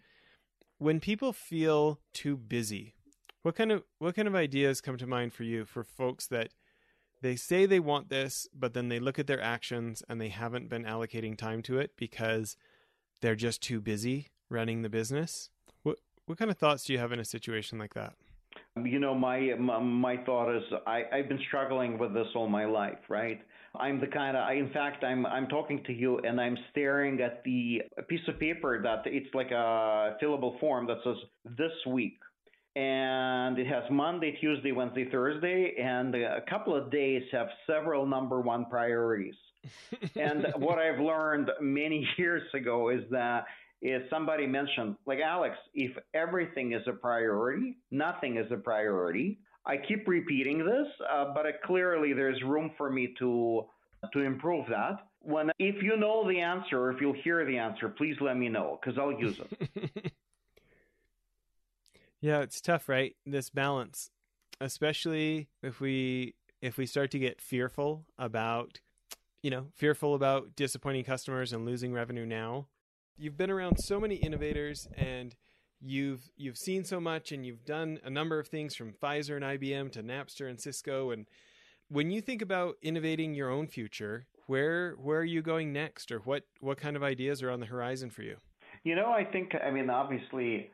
When 0.78 1.00
people 1.00 1.32
feel 1.32 2.00
too 2.12 2.36
busy, 2.36 2.94
what 3.42 3.54
kind 3.54 3.72
of 3.72 3.84
what 3.98 4.14
kind 4.14 4.28
of 4.28 4.34
ideas 4.34 4.80
come 4.80 4.96
to 4.98 5.06
mind 5.06 5.32
for 5.32 5.44
you 5.44 5.64
for 5.64 5.84
folks 5.84 6.26
that 6.28 6.50
they 7.22 7.36
say 7.36 7.66
they 7.66 7.80
want 7.80 8.08
this, 8.08 8.48
but 8.52 8.74
then 8.74 8.88
they 8.88 8.98
look 8.98 9.18
at 9.18 9.28
their 9.28 9.40
actions 9.40 10.02
and 10.08 10.20
they 10.20 10.28
haven't 10.28 10.68
been 10.68 10.84
allocating 10.84 11.36
time 11.36 11.62
to 11.62 11.78
it 11.78 11.92
because 11.96 12.56
they're 13.20 13.36
just 13.36 13.62
too 13.62 13.80
busy 13.80 14.28
running 14.50 14.82
the 14.82 14.90
business. 14.90 15.50
What 15.82 15.98
what 16.26 16.38
kind 16.38 16.50
of 16.50 16.58
thoughts 16.58 16.84
do 16.84 16.92
you 16.92 16.98
have 16.98 17.12
in 17.12 17.20
a 17.20 17.24
situation 17.24 17.78
like 17.78 17.94
that? 17.94 18.14
You 18.76 18.98
know, 18.98 19.14
my 19.14 19.54
my, 19.58 19.78
my 19.78 20.16
thought 20.24 20.54
is 20.54 20.62
I, 20.86 21.04
I've 21.12 21.28
been 21.28 21.40
struggling 21.46 21.98
with 21.98 22.12
this 22.14 22.26
all 22.34 22.48
my 22.48 22.64
life, 22.64 22.98
right? 23.08 23.40
I'm 23.78 24.00
the 24.00 24.06
kind 24.06 24.36
of, 24.36 24.44
I, 24.44 24.54
in 24.54 24.70
fact, 24.70 25.02
I'm 25.02 25.24
I'm 25.24 25.48
talking 25.48 25.82
to 25.84 25.92
you 25.92 26.18
and 26.18 26.40
I'm 26.40 26.58
staring 26.70 27.20
at 27.20 27.42
the 27.44 27.82
piece 28.08 28.20
of 28.28 28.38
paper 28.38 28.82
that 28.82 29.02
it's 29.06 29.34
like 29.34 29.50
a 29.50 30.16
fillable 30.22 30.60
form 30.60 30.86
that 30.88 30.98
says 31.02 31.16
this 31.56 31.72
week, 31.86 32.18
and 32.76 33.58
it 33.58 33.66
has 33.66 33.84
Monday, 33.90 34.36
Tuesday, 34.40 34.72
Wednesday, 34.72 35.08
Thursday, 35.10 35.74
and 35.82 36.14
a 36.14 36.42
couple 36.48 36.76
of 36.76 36.90
days 36.90 37.22
have 37.32 37.48
several 37.66 38.06
number 38.06 38.40
one 38.40 38.66
priorities. 38.66 39.34
and 40.16 40.46
what 40.56 40.78
I've 40.78 41.00
learned 41.00 41.50
many 41.60 42.06
years 42.18 42.42
ago 42.54 42.90
is 42.90 43.02
that 43.10 43.44
is 43.80 44.02
somebody 44.10 44.46
mentioned, 44.46 44.96
like 45.06 45.18
Alex, 45.18 45.56
if 45.74 45.90
everything 46.14 46.72
is 46.72 46.82
a 46.86 46.92
priority, 46.92 47.78
nothing 47.90 48.36
is 48.36 48.50
a 48.52 48.56
priority. 48.56 49.38
I 49.64 49.76
keep 49.76 50.08
repeating 50.08 50.58
this, 50.58 50.88
uh, 51.10 51.32
but 51.34 51.46
clearly 51.64 52.12
there's 52.12 52.42
room 52.42 52.72
for 52.76 52.90
me 52.90 53.14
to 53.18 53.66
to 54.12 54.20
improve 54.20 54.66
that. 54.68 55.06
When 55.20 55.50
if 55.58 55.82
you 55.82 55.96
know 55.96 56.28
the 56.28 56.40
answer, 56.40 56.80
or 56.80 56.92
if 56.92 57.00
you'll 57.00 57.20
hear 57.22 57.44
the 57.44 57.58
answer, 57.58 57.88
please 57.88 58.16
let 58.20 58.36
me 58.36 58.48
know 58.48 58.78
because 58.80 58.98
I'll 58.98 59.12
use 59.12 59.38
it. 59.38 60.12
Yeah, 62.24 62.42
it's 62.42 62.60
tough, 62.60 62.88
right? 62.88 63.16
This 63.26 63.50
balance, 63.50 64.08
especially 64.60 65.48
if 65.60 65.80
we 65.80 66.36
if 66.60 66.76
we 66.78 66.86
start 66.86 67.10
to 67.10 67.18
get 67.18 67.40
fearful 67.40 68.06
about 68.16 68.78
you 69.42 69.50
know, 69.50 69.66
fearful 69.74 70.14
about 70.14 70.54
disappointing 70.54 71.04
customers 71.04 71.52
and 71.52 71.66
losing 71.66 71.92
revenue 71.92 72.24
now. 72.24 72.68
You've 73.18 73.36
been 73.36 73.50
around 73.50 73.78
so 73.78 74.00
many 74.00 74.14
innovators 74.14 74.88
and 74.96 75.34
you've 75.84 76.30
you've 76.36 76.58
seen 76.58 76.84
so 76.84 77.00
much 77.00 77.32
and 77.32 77.44
you've 77.44 77.64
done 77.64 77.98
a 78.04 78.10
number 78.10 78.38
of 78.38 78.48
things 78.48 78.74
from 78.74 78.92
Pfizer 78.92 79.36
and 79.36 79.44
IBM 79.44 79.92
to 79.92 80.02
Napster 80.02 80.48
and 80.48 80.60
Cisco 80.60 81.10
and 81.10 81.26
when 81.88 82.10
you 82.10 82.22
think 82.22 82.40
about 82.40 82.76
innovating 82.80 83.34
your 83.34 83.50
own 83.50 83.66
future, 83.66 84.26
where 84.46 84.92
where 84.92 85.20
are 85.20 85.24
you 85.24 85.42
going 85.42 85.72
next 85.72 86.10
or 86.10 86.18
what 86.20 86.44
what 86.60 86.78
kind 86.78 86.96
of 86.96 87.02
ideas 87.02 87.42
are 87.42 87.50
on 87.50 87.60
the 87.60 87.66
horizon 87.66 88.10
for 88.10 88.22
you? 88.22 88.36
You 88.82 88.96
know, 88.96 89.10
I 89.10 89.24
think 89.24 89.52
I 89.62 89.70
mean 89.70 89.90
obviously 89.90 90.70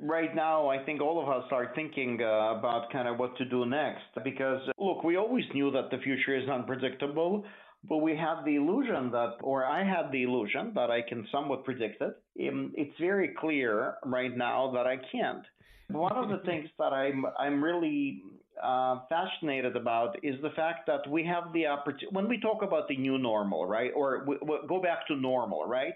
right 0.00 0.34
now, 0.34 0.68
I 0.68 0.84
think 0.84 1.00
all 1.00 1.22
of 1.22 1.28
us 1.28 1.48
are 1.50 1.72
thinking 1.74 2.20
uh, 2.20 2.58
about 2.58 2.90
kind 2.92 3.08
of 3.08 3.18
what 3.18 3.36
to 3.38 3.44
do 3.44 3.64
next 3.64 4.04
because, 4.22 4.60
look, 4.78 5.02
we 5.02 5.16
always 5.16 5.44
knew 5.54 5.70
that 5.70 5.90
the 5.90 5.98
future 5.98 6.36
is 6.36 6.48
unpredictable, 6.48 7.44
but 7.84 7.98
we 7.98 8.16
have 8.16 8.44
the 8.44 8.56
illusion 8.56 9.10
that, 9.12 9.34
or 9.42 9.64
I 9.64 9.84
had 9.84 10.10
the 10.10 10.24
illusion 10.24 10.72
that 10.74 10.90
I 10.90 11.02
can 11.02 11.26
somewhat 11.30 11.64
predict 11.64 12.02
it. 12.02 12.48
Um, 12.48 12.72
it's 12.76 12.98
very 13.00 13.34
clear 13.38 13.94
right 14.04 14.36
now 14.36 14.72
that 14.74 14.86
I 14.86 14.96
can't. 15.12 15.44
One 15.88 16.16
of 16.16 16.28
the 16.28 16.38
things 16.46 16.68
that 16.78 16.92
I'm 16.92 17.24
I'm 17.38 17.62
really 17.62 18.22
uh, 18.62 19.00
fascinated 19.08 19.76
about 19.76 20.16
is 20.22 20.34
the 20.42 20.50
fact 20.50 20.86
that 20.86 21.08
we 21.08 21.24
have 21.24 21.52
the 21.52 21.66
opportunity 21.66 22.08
when 22.10 22.28
we 22.28 22.40
talk 22.40 22.62
about 22.62 22.88
the 22.88 22.96
new 22.96 23.18
normal, 23.18 23.66
right, 23.66 23.92
or 23.94 24.24
we, 24.26 24.36
we 24.42 24.58
go 24.68 24.82
back 24.82 25.06
to 25.08 25.16
normal, 25.16 25.66
right. 25.66 25.94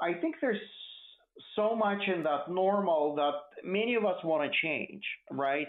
I 0.00 0.14
think 0.14 0.36
there's 0.40 0.60
so 1.56 1.76
much 1.76 2.00
in 2.14 2.22
that 2.22 2.50
normal 2.50 3.14
that 3.16 3.34
many 3.64 3.94
of 3.94 4.04
us 4.04 4.16
want 4.24 4.50
to 4.50 4.58
change, 4.66 5.02
right? 5.30 5.68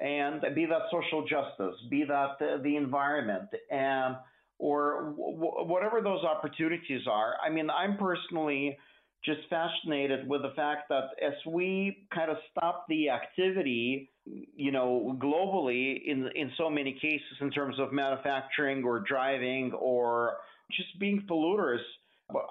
And 0.00 0.42
be 0.54 0.66
that 0.66 0.82
social 0.90 1.22
justice, 1.22 1.74
be 1.90 2.04
that 2.04 2.36
uh, 2.40 2.62
the 2.62 2.76
environment, 2.76 3.48
and 3.70 4.16
or 4.58 5.14
w- 5.16 5.66
whatever 5.66 6.00
those 6.00 6.24
opportunities 6.24 7.02
are. 7.10 7.34
I 7.44 7.50
mean, 7.50 7.70
I'm 7.70 7.96
personally 7.96 8.76
just 9.24 9.40
fascinated 9.50 10.28
with 10.28 10.42
the 10.42 10.52
fact 10.54 10.88
that 10.88 11.10
as 11.24 11.34
we 11.46 12.06
kind 12.14 12.30
of 12.30 12.36
stop 12.50 12.86
the 12.88 13.10
activity, 13.10 14.10
you 14.24 14.70
know, 14.70 15.16
globally 15.20 16.00
in 16.06 16.28
in 16.34 16.50
so 16.56 16.70
many 16.70 16.92
cases 16.92 17.36
in 17.40 17.50
terms 17.50 17.76
of 17.78 17.92
manufacturing 17.92 18.84
or 18.84 19.00
driving 19.00 19.72
or 19.72 20.36
just 20.70 20.98
being 21.00 21.26
polluters, 21.28 21.80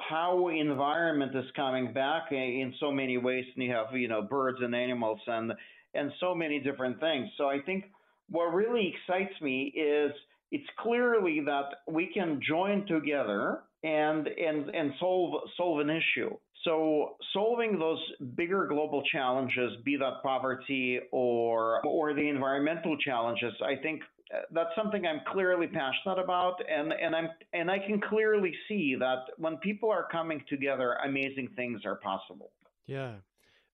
how 0.10 0.48
environment 0.48 1.36
is 1.36 1.46
coming 1.56 1.94
back 1.94 2.32
in 2.32 2.74
so 2.80 2.92
many 2.92 3.18
ways 3.18 3.46
and 3.56 3.64
you 3.64 3.72
have 3.72 3.88
you 3.94 4.08
know 4.08 4.22
birds 4.22 4.58
and 4.62 4.76
animals 4.76 5.20
and 5.28 5.54
and 5.94 6.12
so 6.20 6.34
many 6.34 6.60
different 6.60 7.00
things 7.00 7.30
so 7.38 7.48
i 7.48 7.60
think 7.66 7.86
what 8.30 8.54
really 8.54 8.94
excites 8.96 9.40
me 9.42 9.72
is 9.76 10.12
it's 10.52 10.68
clearly 10.80 11.42
that 11.46 11.70
we 11.88 12.08
can 12.14 12.40
join 12.48 12.86
together 12.88 13.62
and 13.84 14.28
and 14.28 14.70
and 14.70 14.94
solve 15.00 15.42
solve 15.56 15.80
an 15.80 15.90
issue. 15.90 16.36
So 16.64 17.16
solving 17.34 17.80
those 17.80 18.00
bigger 18.36 18.68
global 18.68 19.04
challenges, 19.12 19.74
be 19.86 19.96
that 19.98 20.24
poverty 20.24 21.00
or 21.12 21.86
or 21.86 22.14
the 22.14 22.28
environmental 22.28 22.98
challenges, 22.98 23.54
I 23.64 23.76
think 23.82 24.02
uh, 24.34 24.40
that's 24.52 24.72
something 24.76 25.06
I'm 25.06 25.22
clearly 25.32 25.68
passionate 25.68 26.22
about, 26.22 26.56
and 26.70 26.92
and 26.92 27.16
I'm 27.16 27.30
and 27.54 27.70
I 27.70 27.80
can 27.80 28.02
clearly 28.02 28.54
see 28.68 28.96
that 29.00 29.26
when 29.38 29.58
people 29.58 29.90
are 29.92 30.08
coming 30.12 30.44
together, 30.50 30.94
amazing 31.06 31.50
things 31.56 31.82
are 31.86 31.96
possible. 31.96 32.52
Yeah, 32.86 33.16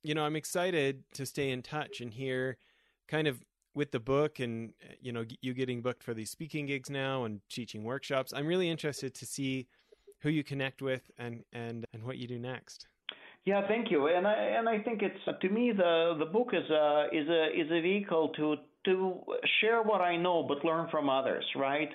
you 0.03 0.13
know, 0.13 0.23
I'm 0.23 0.36
excited 0.36 1.03
to 1.13 1.25
stay 1.25 1.49
in 1.49 1.62
touch 1.62 2.01
and 2.01 2.13
hear 2.13 2.57
kind 3.07 3.27
of 3.27 3.41
with 3.75 3.91
the 3.91 3.99
book 3.99 4.39
and 4.39 4.73
you 5.01 5.12
know 5.12 5.25
you 5.41 5.53
getting 5.53 5.81
booked 5.81 6.03
for 6.03 6.13
these 6.13 6.29
speaking 6.29 6.65
gigs 6.65 6.89
now 6.89 7.25
and 7.25 7.41
teaching 7.49 7.83
workshops. 7.83 8.33
I'm 8.36 8.47
really 8.47 8.69
interested 8.69 9.13
to 9.15 9.25
see 9.25 9.67
who 10.21 10.29
you 10.29 10.43
connect 10.43 10.81
with 10.81 11.12
and 11.17 11.43
and 11.53 11.86
and 11.93 12.03
what 12.03 12.17
you 12.17 12.27
do 12.27 12.39
next. 12.39 12.88
Yeah, 13.45 13.67
thank 13.67 13.91
you. 13.91 14.07
And 14.07 14.25
I 14.25 14.33
and 14.33 14.69
I 14.69 14.79
think 14.79 15.01
it's 15.01 15.41
to 15.41 15.49
me 15.49 15.73
the 15.75 16.15
the 16.17 16.25
book 16.25 16.49
is 16.53 16.69
a 16.69 17.07
is 17.12 17.27
a 17.27 17.62
is 17.62 17.71
a 17.71 17.81
vehicle 17.81 18.29
to 18.38 18.55
to 18.86 19.21
share 19.59 19.81
what 19.81 20.01
I 20.01 20.15
know 20.17 20.43
but 20.47 20.63
learn 20.63 20.88
from 20.89 21.09
others, 21.09 21.45
right? 21.55 21.89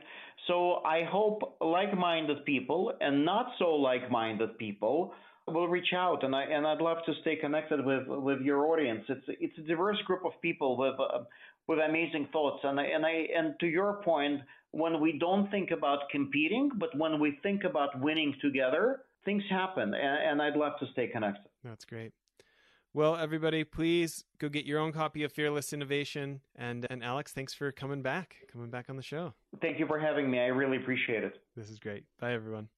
So 0.47 0.83
I 0.85 1.05
hope 1.05 1.57
like-minded 1.61 2.45
people 2.45 2.93
and 3.01 3.25
not 3.25 3.47
so 3.59 3.71
like-minded 3.75 4.57
people 4.59 5.13
will 5.47 5.69
reach 5.69 5.93
out 5.95 6.23
and 6.23 6.35
I 6.35 6.45
and 6.45 6.67
I'd 6.67 6.81
love 6.81 6.99
to 7.07 7.13
stay 7.23 7.37
connected 7.37 7.85
with 7.85 8.07
with 8.07 8.41
your 8.43 8.67
audience. 8.67 9.05
It's 9.09 9.25
it's 9.29 9.59
a 9.59 9.63
diverse 9.63 10.01
group 10.07 10.25
of 10.27 10.33
people 10.43 10.77
with 10.77 10.95
uh, 11.01 11.25
with 11.69 11.79
amazing 11.79 12.29
thoughts 12.33 12.61
and 12.65 12.81
I, 12.81 12.85
and 12.85 13.07
I 13.07 13.27
and 13.37 13.55
to 13.61 13.67
your 13.67 14.01
point 14.03 14.41
when 14.73 15.01
we 15.01 15.19
don't 15.19 15.51
think 15.51 15.71
about 15.71 16.09
competing 16.11 16.71
but 16.77 16.97
when 16.97 17.21
we 17.21 17.39
think 17.43 17.65
about 17.65 18.01
winning 18.01 18.35
together 18.41 19.03
things 19.25 19.43
happen 19.51 19.95
and, 19.95 20.31
and 20.31 20.43
I'd 20.43 20.57
love 20.57 20.73
to 20.81 20.87
stay 20.93 21.07
connected. 21.07 21.45
That's 21.63 21.85
great. 21.85 22.13
Well, 22.95 23.17
everybody, 23.17 23.65
please 23.65 24.25
go 24.39 24.49
get 24.49 24.65
your 24.65 24.81
own 24.81 24.93
copy 24.93 25.23
of 25.23 25.31
Fearless 25.31 25.73
Innovation. 25.73 26.41
And 26.57 26.87
and 26.91 27.05
Alex, 27.05 27.33
thanks 27.33 27.53
for 27.53 27.71
coming 27.71 28.03
back, 28.03 28.37
coming 28.51 28.71
back 28.71 28.87
on 28.89 28.97
the 28.97 29.03
show. 29.03 29.35
Thank 29.61 29.79
you 29.79 29.87
for 29.87 29.99
having 29.99 30.31
me. 30.31 30.41
I 30.41 30.47
really 30.47 30.79
appreciate 30.79 31.23
it. 31.23 31.39
This 31.55 31.71
is 31.71 31.79
great. 31.79 32.05
Bye, 32.19 32.33
everyone. 32.33 32.69